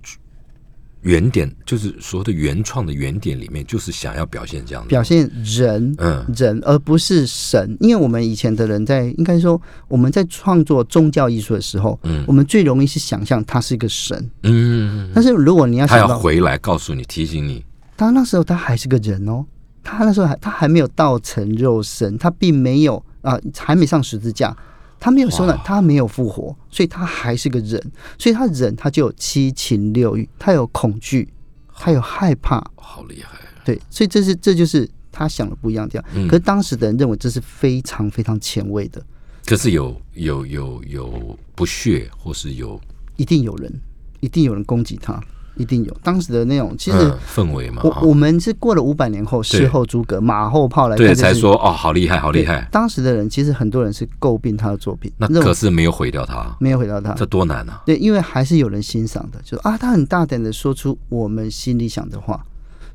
[1.06, 4.88] 原点，就是所谓的原创的原点里面，就是想要表现这样的。
[4.88, 6.24] 表现人嗯。
[6.36, 12.24] 人，而不是神，因为我们以前的人在应该说我们在创作宗教艺术的时候，嗯。
[12.26, 17.64] 我们最容易是想象他是一个神，嗯，但是如果你要他要回来告诉你，提醒你，
[17.96, 19.44] 他那时候他还是个人哦，
[19.84, 24.56] 他那时候还他还没有道成肉身，他并没有啊、还没上十字架，
[24.98, 27.80] 他没有受难哇，他没有复活，所以他还是个人，
[28.18, 31.28] 所以他人他就有七情六欲，他有恐惧，
[31.74, 36.10] 他有害怕，好厉害，对，所以这是这就是他想的不一样的地方。
[36.14, 36.28] 嗯。
[36.28, 39.04] 可是当时的人认为这是非常非常前卫的，
[39.44, 42.80] 可是有有有有不屑，或是有
[43.16, 43.72] 一定有人，
[44.20, 45.22] 一定有人攻击他，
[45.56, 45.96] 一定有。
[46.02, 52.68] 当时的那种，其实嗯氛围嘛，我、我们是过了五百年后，事后诸葛，马后炮来看对才说哦，好厉害，好厉害。
[52.70, 57.12] 当时的人其实很多人是诟病他的作品，那可是没有毁掉他，没有毁掉他。
[57.14, 57.82] 这多难啊！
[57.86, 62.44] 对，因为还是有人欣赏的，就是啊，他很大胆的说出我们心里想的话，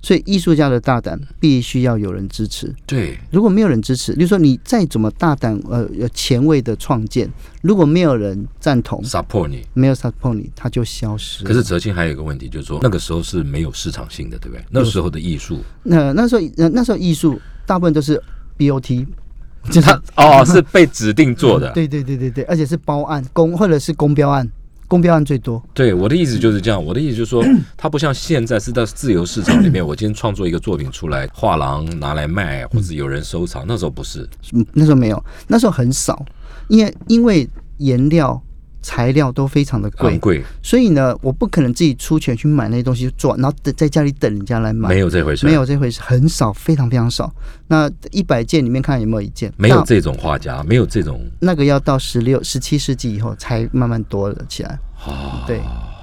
[0.02, 2.74] 所以艺术家的大胆必须要有人支持。
[2.86, 7.30] 对，如果没有人支持，比如说你再怎么大胆呃有前卫的创建，
[7.62, 9.62] 如果没有人赞同，support 你。
[9.74, 11.44] 没有 support 你，它就消失。
[11.44, 14.66] 可是哲青还有一个问题，就是说那个时候是没有市场性的，对不对？
[14.70, 18.22] 那时候的艺术，那那时候呃那时候艺术大部分都是
[18.58, 19.06] BOT，
[19.66, 21.72] 就是它哦是被指定做的。
[21.74, 24.50] 对对对对对，而且是包案公或者是公标案，
[24.92, 25.64] 公标案最多。
[25.74, 26.84] 对，我的意思就是这样。
[26.84, 27.42] 我的意思就是说，
[27.78, 33.64] 它不像现在是在自由市场里面，我今天创作一个作品出来，画廊拿来卖，或者有人收藏。
[33.66, 36.26] 那时候不是，嗯，那时候没有，那时候很少，
[36.68, 38.42] 因为因为颜料、
[38.82, 44.90] 材料都非常的贵，贵，所以呢，我不可能自己出钱去买那些东西做，然后等在家里等人家来买。
[44.90, 47.34] 没有这回事，没有这回事，很少，非常非常少。
[47.68, 51.22] 那一百件里面看有没有一件，没有这种画家，没有这种。
[51.40, 54.80] 那个要到十六、十七世纪以后才慢慢多了起来。
[54.94, 55.60] 好，对，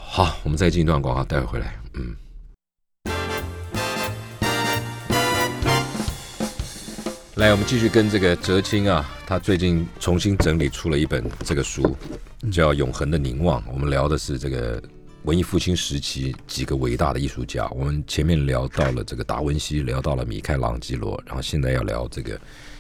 [0.07, 1.75] 好，我们再进一段广告，待会回来。
[1.95, 2.15] 嗯。
[7.39, 11.97] 来，我们继续跟这个哲青啊，他最近重新整理出了一本这个书，
[12.51, 13.61] 叫《永恒的凝望》。
[13.73, 14.83] 我们聊的是这个
[15.23, 17.69] 文艺复兴时期几个伟大的艺术家。
[17.69, 22.37] 我们前面聊到了这个达文西，聊到了米开朗基罗，然后现在要聊这个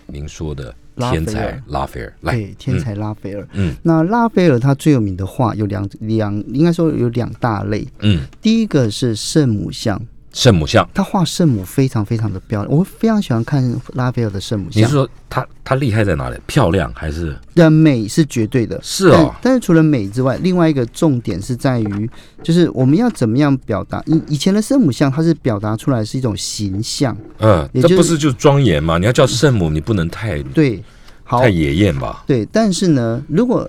[0.06, 2.12] 您说的天才拉斐尔。
[2.22, 3.48] 来，对，天才拉斐尔。
[3.52, 7.86] 嗯那拉斐尔他最有名的画有两两，应该说有两大类。
[8.00, 10.04] 嗯，第一个是圣母像，
[10.39, 10.89] 圣母像。
[10.95, 14.93] 他画圣母非常非常的漂亮，我非常喜欢看拉斐尔的圣母像你是。
[14.93, 16.36] 说他他厉害在哪里？
[16.47, 22.11] 漂亮还是的美是绝对的，是哦但但是除了美之外，另外一个重点是在于，
[22.41, 24.01] 就是我们要怎么样表达。
[24.07, 28.97] 以以前的圣母像，它是表达出来是一种形象，嗯，也就是这不是就是庄严嘛？
[28.97, 30.80] 你要叫圣母，你不能太对，
[31.24, 32.22] 好太，野艳吧？
[32.28, 32.47] 对。
[32.53, 33.68] 但是呢，如果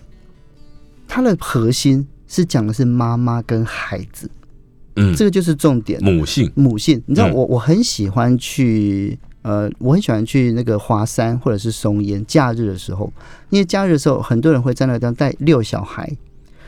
[1.07, 4.29] 它的核心是讲的是妈妈跟孩子，
[4.99, 6.03] 嗯，这个就是重点。
[6.03, 7.33] 母性，母性，你知道嗯。
[7.33, 13.11] 我我很喜欢去呃，我很喜欢去那个华山或者是松烟，假日的时候，
[13.49, 16.11] 因为假日的时候很多人会在那个地方带遛小孩，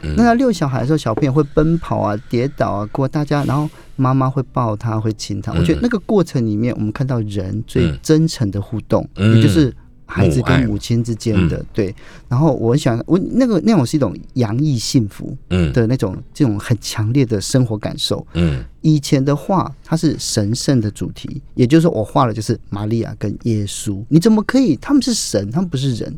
[0.02, 0.14] 嗯。
[0.16, 5.52] 那他遛小孩的时候，小朋友会奔跑啊、跌倒啊，过大家，然后妈妈会抱他、会亲他。
[5.52, 8.00] 嗯我觉得那个过程里面，我们看到人最嗯。
[8.02, 9.36] 真诚的互动，嗯。
[9.36, 9.74] 也就是
[10.12, 11.96] 孩子跟母亲之间的对。
[12.28, 18.26] 然后我很喜欢我那个那种是一种洋溢幸福嗯的那种这种很强烈的生活感受。
[18.34, 24.76] 嗯以前的画它是神圣的主题，也就是说我画的就是玛利亚跟耶稣，你怎么可以？
[24.76, 26.18] 他们是神，他们不是人。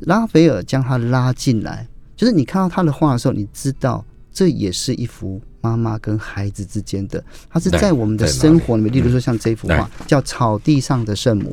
[0.00, 1.86] 拉斐尔将他拉进来，
[2.16, 11.50] 就是你看到他的画的时候，你知道这也是一幅妈妈跟孩子之间的，他是在在我们的生活里面，例如说像这幅来画叫《草地上的圣母》，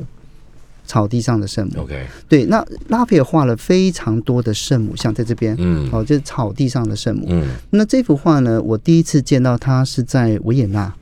[0.86, 1.81] 草地上的圣母。
[1.81, 5.89] ，OK，对，那拉斐尔画了非常多的圣母像在这边，嗯。
[5.91, 7.25] 哦，就是草地上的圣母。
[7.29, 10.93] 嗯，那这幅画呢，我第一次见到它是在维也纳，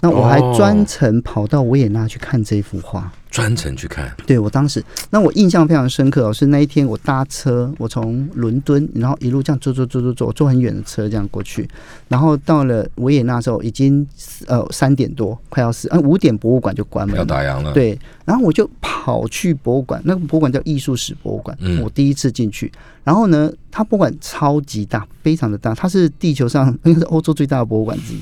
[0.00, 3.12] 那我还哦专程跑到维也纳去看这幅画。
[3.28, 11.68] 专程去看，对我当时，那我印象非常深刻哦，是那一天我搭车，我从伦敦，然后一路这样坐坐坐坐坐，坐很远的车这样过去，
[12.08, 14.06] 然后到了维也纳的时候，已经
[14.46, 17.26] 呃三点多，快要四，呃五点博物馆就关门要了。
[17.26, 22.72] 打烊了，，对，然后我就跑去博物馆，那个博物馆叫艺术史博物馆，嗯我第一次进去。
[23.04, 28.20] 然后呢，它博物馆超级大，非常的大，它是地球上应该是欧洲最大的博物馆之一。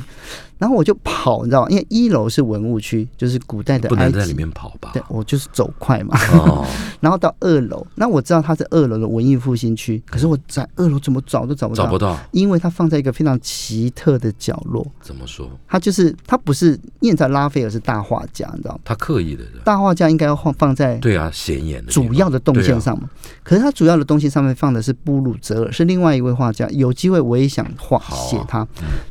[0.65, 1.69] 然后我就跑，你知道吗？
[1.69, 3.87] 因为一楼是文物区，就是古代的。
[3.87, 4.93] 不能在里面跑吧？
[4.95, 6.19] 对，我就是走快嘛。
[6.33, 6.65] 哦，
[7.01, 14.87] 然后到二楼，那我知道它是二楼的文艺复兴区，可是我在二楼怎么找都找不到，找不到，因为它放在一个非常奇特的角落。
[15.03, 15.51] 怎么说？
[15.69, 18.81] 它就是它不是，因为你知道拉斐尔是大画家，你知道吗？
[18.87, 23.11] 他刻意的，大画家应该要放放在对啊，显眼的主要的动线上嘛。
[23.43, 26.67] 可是他主要的东西上面放的是布鲁泽尔，是另外一位画家。
[26.71, 28.67] 有机会我也想画写他。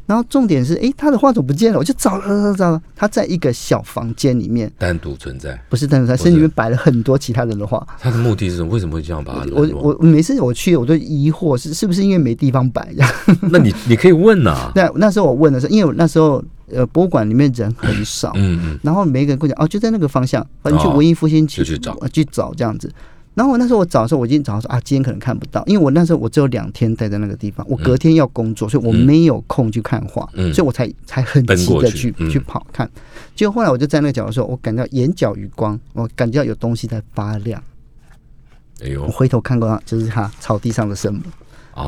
[0.07, 1.77] 然后重点是，哎，他的画怎么不见了？
[1.79, 7.85] 我就找找找找，他在一个小房间里面，单独存在，不是单独在，是是里面摆了很多其他人的画。
[7.99, 8.69] 他的目的是什么？
[8.69, 9.97] 为什么会这样把它我冷落？
[9.99, 13.09] 我每次我去，我都疑惑是是不是因为没地方摆呀。
[13.51, 22.91] 那你你可以问呐， 那那时候我问的时候，因为我那时候呃博物馆里面人很少，嗯嗯，然后每个人跟我讲哦，就在那个方向，反正去哦文艺复兴就去找呃去找这样子。
[23.35, 32.89] 然后我那时候我找的时候，我已经找到说啊，今天可能看不到，因为我那时候我只有两天待在那个地方，我隔天要工作，所以我没有空去看画，嗯所以我才才很急的过去嗯去去跑看。
[33.35, 37.61] 结果后来我就在那个角的时候，我感到眼角余光，我感觉到有东西在发亮。
[38.83, 41.21] 哎呦我，回头看过他，就是他草地上的圣母，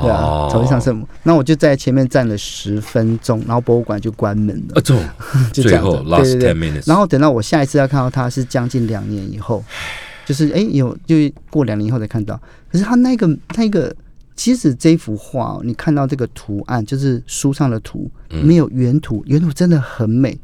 [0.02, 1.08] 对啊，哦，草地上圣母。
[1.24, 5.14] 那我就在前面站了十分钟，然后博物馆就关门了啊，， 就这样
[5.52, 5.98] 子最后。
[5.98, 6.72] 对 last 对 ten 对。
[6.72, 9.64] minutes，然后等到我下一次要看到他是将近两年以后，
[10.26, 11.16] 就是哎有就
[11.50, 12.40] 过两年以后才看到。
[12.70, 13.96] 可是他那个那个，
[14.36, 20.38] 其实这幅画、哦，你看到这个图案，就是书上的图，嗯没有原图，原图真的很美。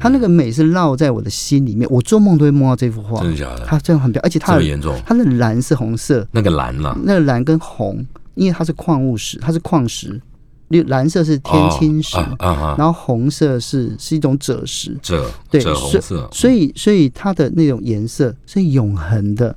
[0.00, 3.32] 它那个美是烙在我的心里面，我做梦都会梦到这幅画真。
[3.32, 3.64] 的假的？
[3.66, 4.96] 它真的很漂亮，而且这它的么严重？
[5.04, 8.06] 它的蓝是红色，那个蓝呐，那个蓝跟红，
[8.36, 10.20] 因为它是矿物石，它是矿石，
[10.68, 19.56] 绿蓝色是天青石，哦啊啊啊，然后红色是是一种赭石，赭对赭红色，所以所以它的那种颜色是永恒的，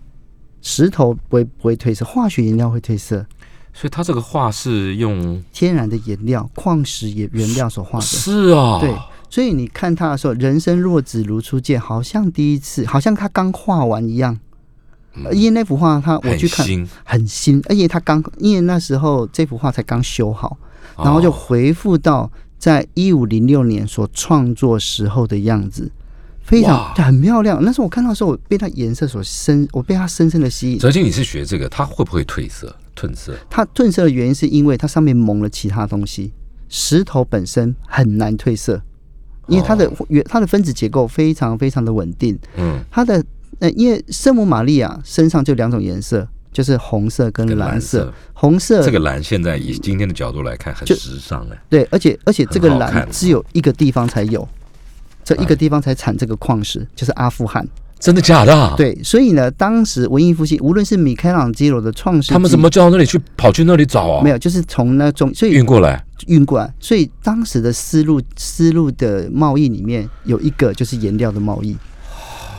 [0.62, 3.26] 石头不会不会褪色，化学颜料会褪色，
[3.74, 8.06] 所以它这个画是用天然的颜料、矿石也原料所画的。
[8.06, 8.96] 是啊，对，
[9.30, 14.40] 所以你看他的时候，人生若只如初见，好像第一次，好像他刚画完一样。
[15.26, 16.66] 呃因为那幅画他我去看，
[17.04, 20.58] 很新，而且他刚因为那时候这幅画才刚修好，
[20.98, 25.92] 然后就哦回复到在一五零六年所创作时候的样子，
[26.44, 27.64] 非常很漂亮。
[27.64, 30.80] 那时候我看到的时候，我被它颜色所深，我被它深深的吸引。
[30.80, 33.34] 泽金，你是学这个，它会不会褪色、褪色？
[33.50, 36.34] 它褪色的原因是因为它上面蒙了其他东西，
[36.70, 38.82] 石头本身很难褪色，
[39.48, 42.38] 因为它的原它的分子结构非常非常的稳定。
[42.58, 43.24] 嗯，它的
[43.60, 48.14] 呃，因为圣母玛利亚身上就两种颜色，就是红色跟跟蓝色。
[48.34, 54.48] 红色这个蓝现在以今天的角度来看很时尚哎，对，而且而且这个蓝只有一个地方才有，
[55.24, 57.68] 这一个地方才产这个矿石，就是阿富汗。
[58.00, 64.24] 真的假的啊？，对，所以呢，当时文艺复兴，无论是米开朗基罗的创世纪，他们怎么叫到那里去跑去那里找啊？
[64.24, 71.78] 没有，就是从那种所以运过来，运过来，所以当时的丝路丝路的贸易里面有一个就是颜料的贸易。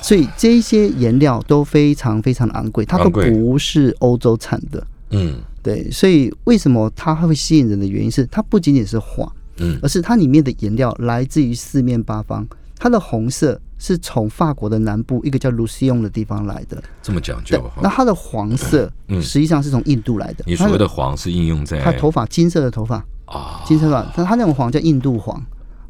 [0.02, 4.86] 所以这些颜料都非常非常的昂贵，它都不是欧洲产的。
[5.10, 12.46] 嗯对，所以为什么它会吸引人的原因是，它不仅仅是画，嗯而是它里面的颜料来自于四面八方。
[12.78, 17.80] 它的红色是从法国的南部一个叫卢西翁的地方来的，这么讲究，哈。
[17.80, 20.42] 那它的黄色嗯实际上是从印度来的。
[20.48, 22.96] 你它所谓的黄是应用在它头发金色的头发，
[23.26, 25.40] 啊，金色的，它它那种黄叫印度黄，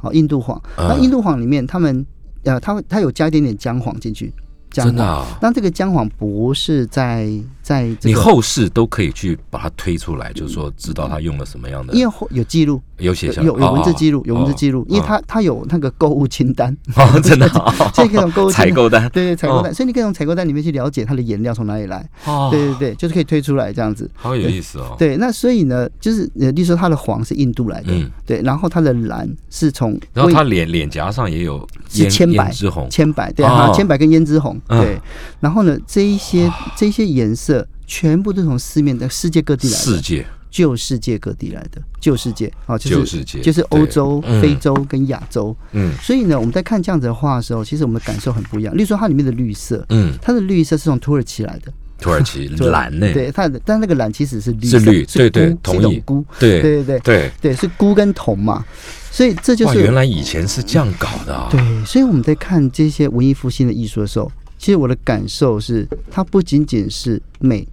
[0.02, 0.60] 哦，印度黄。
[0.76, 2.04] 那嗯印度黄里面，他们
[2.45, 4.32] 呃，它会它有加一点点姜黄进去，
[4.70, 4.95] 姜黄。
[4.95, 5.38] 真的啊。
[5.40, 7.28] 那这个姜黄不是在
[7.62, 24.10] 在这个，你后世都可以去把它推出来，就是说知道他用了什么样的，因为后有记录，有写下有有有文字记录，哦有文字记录，因为哦它它有那个购物清单， 哦，真的 哦，所以可以从购物采购单，对对采购单，所以你可以从采购单里面去了解它的颜料从哪里来，哦，对对对，就是可以推出来这样子。
[24.14, 24.96] 好有意思哦。
[24.98, 28.10] 对，那所以呢，就是呃，例如说它的黄是印度来的，嗯。
[28.26, 33.48] 对，然后它的蓝是从然后他脸脸颊上也有是千百胭脂红，千百，对哦。
[33.48, 34.80] 哈，千百跟胭脂红，嗯。
[34.80, 34.98] 对。
[35.40, 37.51] 然后呢，这一些这一些颜色
[37.86, 40.26] 全部都从四面的世界各地来的，世界。
[40.53, 42.53] 旧世界各地来的，旧世界。
[42.66, 43.40] 啊，就是旧世界。
[43.40, 45.57] 就是欧洲非洲跟亚洲。
[45.72, 45.94] 嗯。
[46.03, 48.76] 所以呢，我们在看这样子的画的时候，其实我们的感受很不一样。
[48.76, 53.11] 例如说，它里面的绿色，嗯，它的绿色是从土耳其来的，土耳其 蓝呢？
[53.14, 57.00] 对它的，但那个蓝其实是绿，是绿对对是一种钴，对对对对。
[57.00, 58.62] 对，对，是钴跟铜嘛，
[59.11, 61.48] 所以这就，是原来以前是这样搞的啊！
[61.50, 64.30] 对，所以我们在看这些文艺复兴的艺术的时候，
[64.62, 67.66] 其实我的感受是，它不仅仅是美，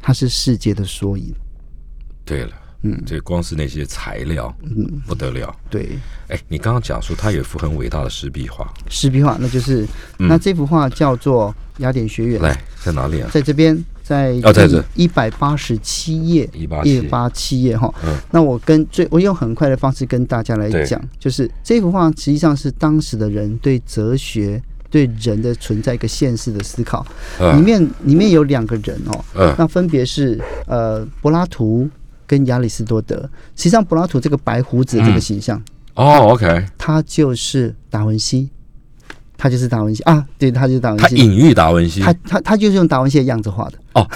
[0.00, 1.32] 它是世界的缩影。
[2.24, 2.50] 对了，
[2.82, 5.54] 嗯，这光是那些材料，嗯，不得了。
[5.70, 5.90] 对，
[6.26, 9.86] 哎，你刚刚讲说它有一幅很伟大的石壁画，石壁画，那就是、
[10.18, 13.30] 那这幅画叫做《雅典学院》，嗯来在哪里啊？
[13.32, 17.94] 在这边，在哦在这一百八十七页，187一八七页哈。
[18.04, 24.60] 嗯那我跟最我用很快的方式跟大家来讲，就是这幅画实际上是当时的人对哲学。
[24.92, 27.04] 对人的存在一个现实的思考，
[27.40, 27.58] 嗯。
[27.58, 29.54] 里面里面有两个人哦，嗯。
[29.58, 31.88] 那分别是呃柏拉图
[32.26, 33.16] 跟亚里士多德。
[33.56, 35.60] 实际上，柏拉图这个白胡子这个形象，
[35.94, 38.50] 哦，OK，他就是达文西，
[39.38, 40.02] 他就是达文西。
[40.02, 41.04] 啊，对，他就是达文西。
[41.04, 42.00] 他隐喻达文西。
[42.00, 44.06] 他他他就是用达文西的样子画的，哦，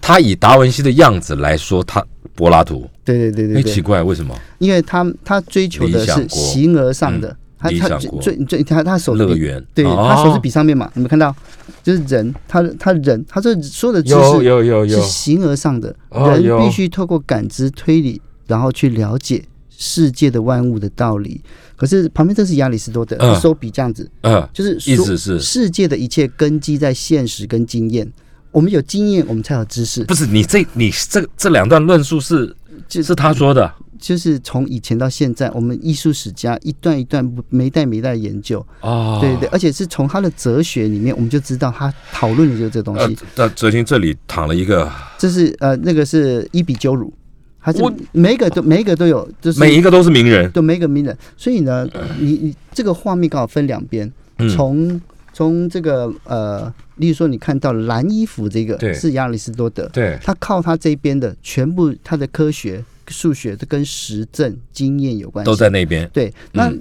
[0.00, 2.04] 他以达文西的样子来说，他
[2.34, 3.62] 柏拉图，对对对哎，对。
[3.62, 4.34] 对，奇怪，为什么？
[4.58, 11.34] 因为他他追求的是形而上的，他他最最他他手乐园，对哦他手是比上面嘛，你们看到
[11.82, 21.40] 就是人，他他人他这所有的知识有有有是形而上的，人必须透过感知推理，然后去了解世界的万物的道理。
[21.76, 28.10] 可是旁边这是亚里士多德，嗯他手笔这样子，嗯，就是意思是世界的一切根基在现实跟经验。
[28.52, 30.04] 我们有经验，我们才有知识。
[30.04, 32.54] 不是你这你这这两段论述是
[32.86, 33.72] 就是他说的
[34.02, 47.14] 就是从以前到现在，我们艺术史家一段一段没代没代研究，哦，对对，而且是从他的哲学里面，我们就知道他讨论的就是这东呃西。，那哲青这里躺了一个，这是呃，那个是伊比鸠鲁，
[47.60, 51.16] 还是我每一个都每一个都有，就是每一个都是名人，对每一个名人。
[51.36, 51.88] 所以呢，
[52.18, 54.48] 你你这个画面刚好分两边，嗯。
[54.48, 55.00] 从
[55.32, 58.92] 从这个呃，例如说你看到蓝衣服这个对。
[58.92, 66.32] 是亚里士多德，对，他靠他这边的全部他的科学、数学都跟实证经验有关系，都在那边，对。
[66.52, 66.72] 那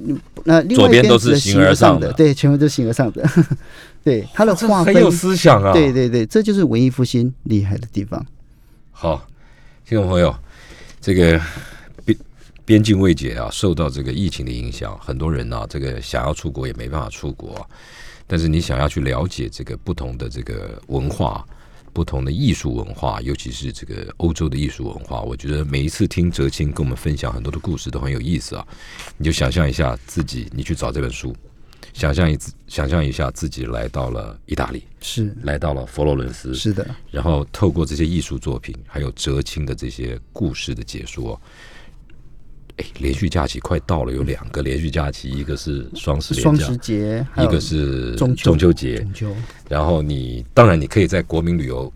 [0.45, 3.29] 那另外一左边都是形形而上的对， 全部都是形而上的，
[4.03, 8.25] 对他的这划分很有思想啊，对对对，这就是文艺复兴厉害的地方。
[8.91, 9.27] 好，
[9.85, 10.33] 听众朋友，
[10.99, 11.39] 这个
[12.05, 12.17] 边
[12.63, 17.67] 边境未解啊，受到这个疫情的影响，很多人呢、这个想要出国也没办法出国。
[18.27, 21.45] 但是你想要去了解这个不同的这个文化、
[21.93, 28.65] 不同的艺术文化，尤其是这个欧洲的艺术文化，我觉得每一次听哲青跟我们分享很多的故事都很有意思啊。
[29.17, 31.35] 你就想象一下自己，你去找这本书，
[31.93, 32.37] 想象一
[32.67, 41.39] 想象一下自己来到了意大利，是来到了佛罗伦斯，是的，然后透过这些艺术作品，还有哲青的这些故事的解说，
[42.81, 48.97] 哎，连续假期快到了，有两个连续假期，一个是双十连假双十，节，一个是中秋中秋节。
[48.99, 49.35] 中秋，
[49.69, 51.91] 然后你当然你可以在国民旅游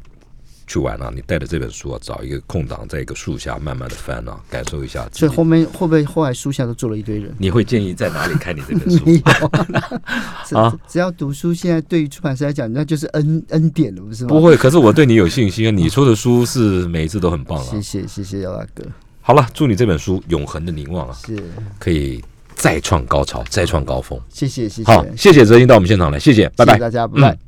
[0.68, 5.44] 去玩啊，你带着这本书啊，找一个空档，在一个树下慢慢的翻啊，感受一下所以后。
[5.44, 7.34] 面会不会后来书下都坐了一堆人？
[7.38, 9.06] 你会建议在哪里看你这本书？
[10.52, 14.30] 有， 啊只要读书，现在对于出版社来讲，那就是恩恩典了，不是吗？
[14.30, 15.72] 不，会，可是我对你有信心啊！
[15.72, 17.82] 你出的书是每一次都很棒啊谢。
[17.82, 18.84] 谢谢谢姚大哥，
[19.28, 21.36] 好了，祝你这本书永恒的凝望啊，是
[21.80, 22.24] 可以
[22.54, 24.20] 再创高潮，再创高峰。
[24.30, 26.80] 谢谢谢谢，好，谢谢泽英到我们现场来，谢谢，拜拜谢谢。
[26.82, 27.32] 大家，拜拜。
[27.34, 27.40] 嗯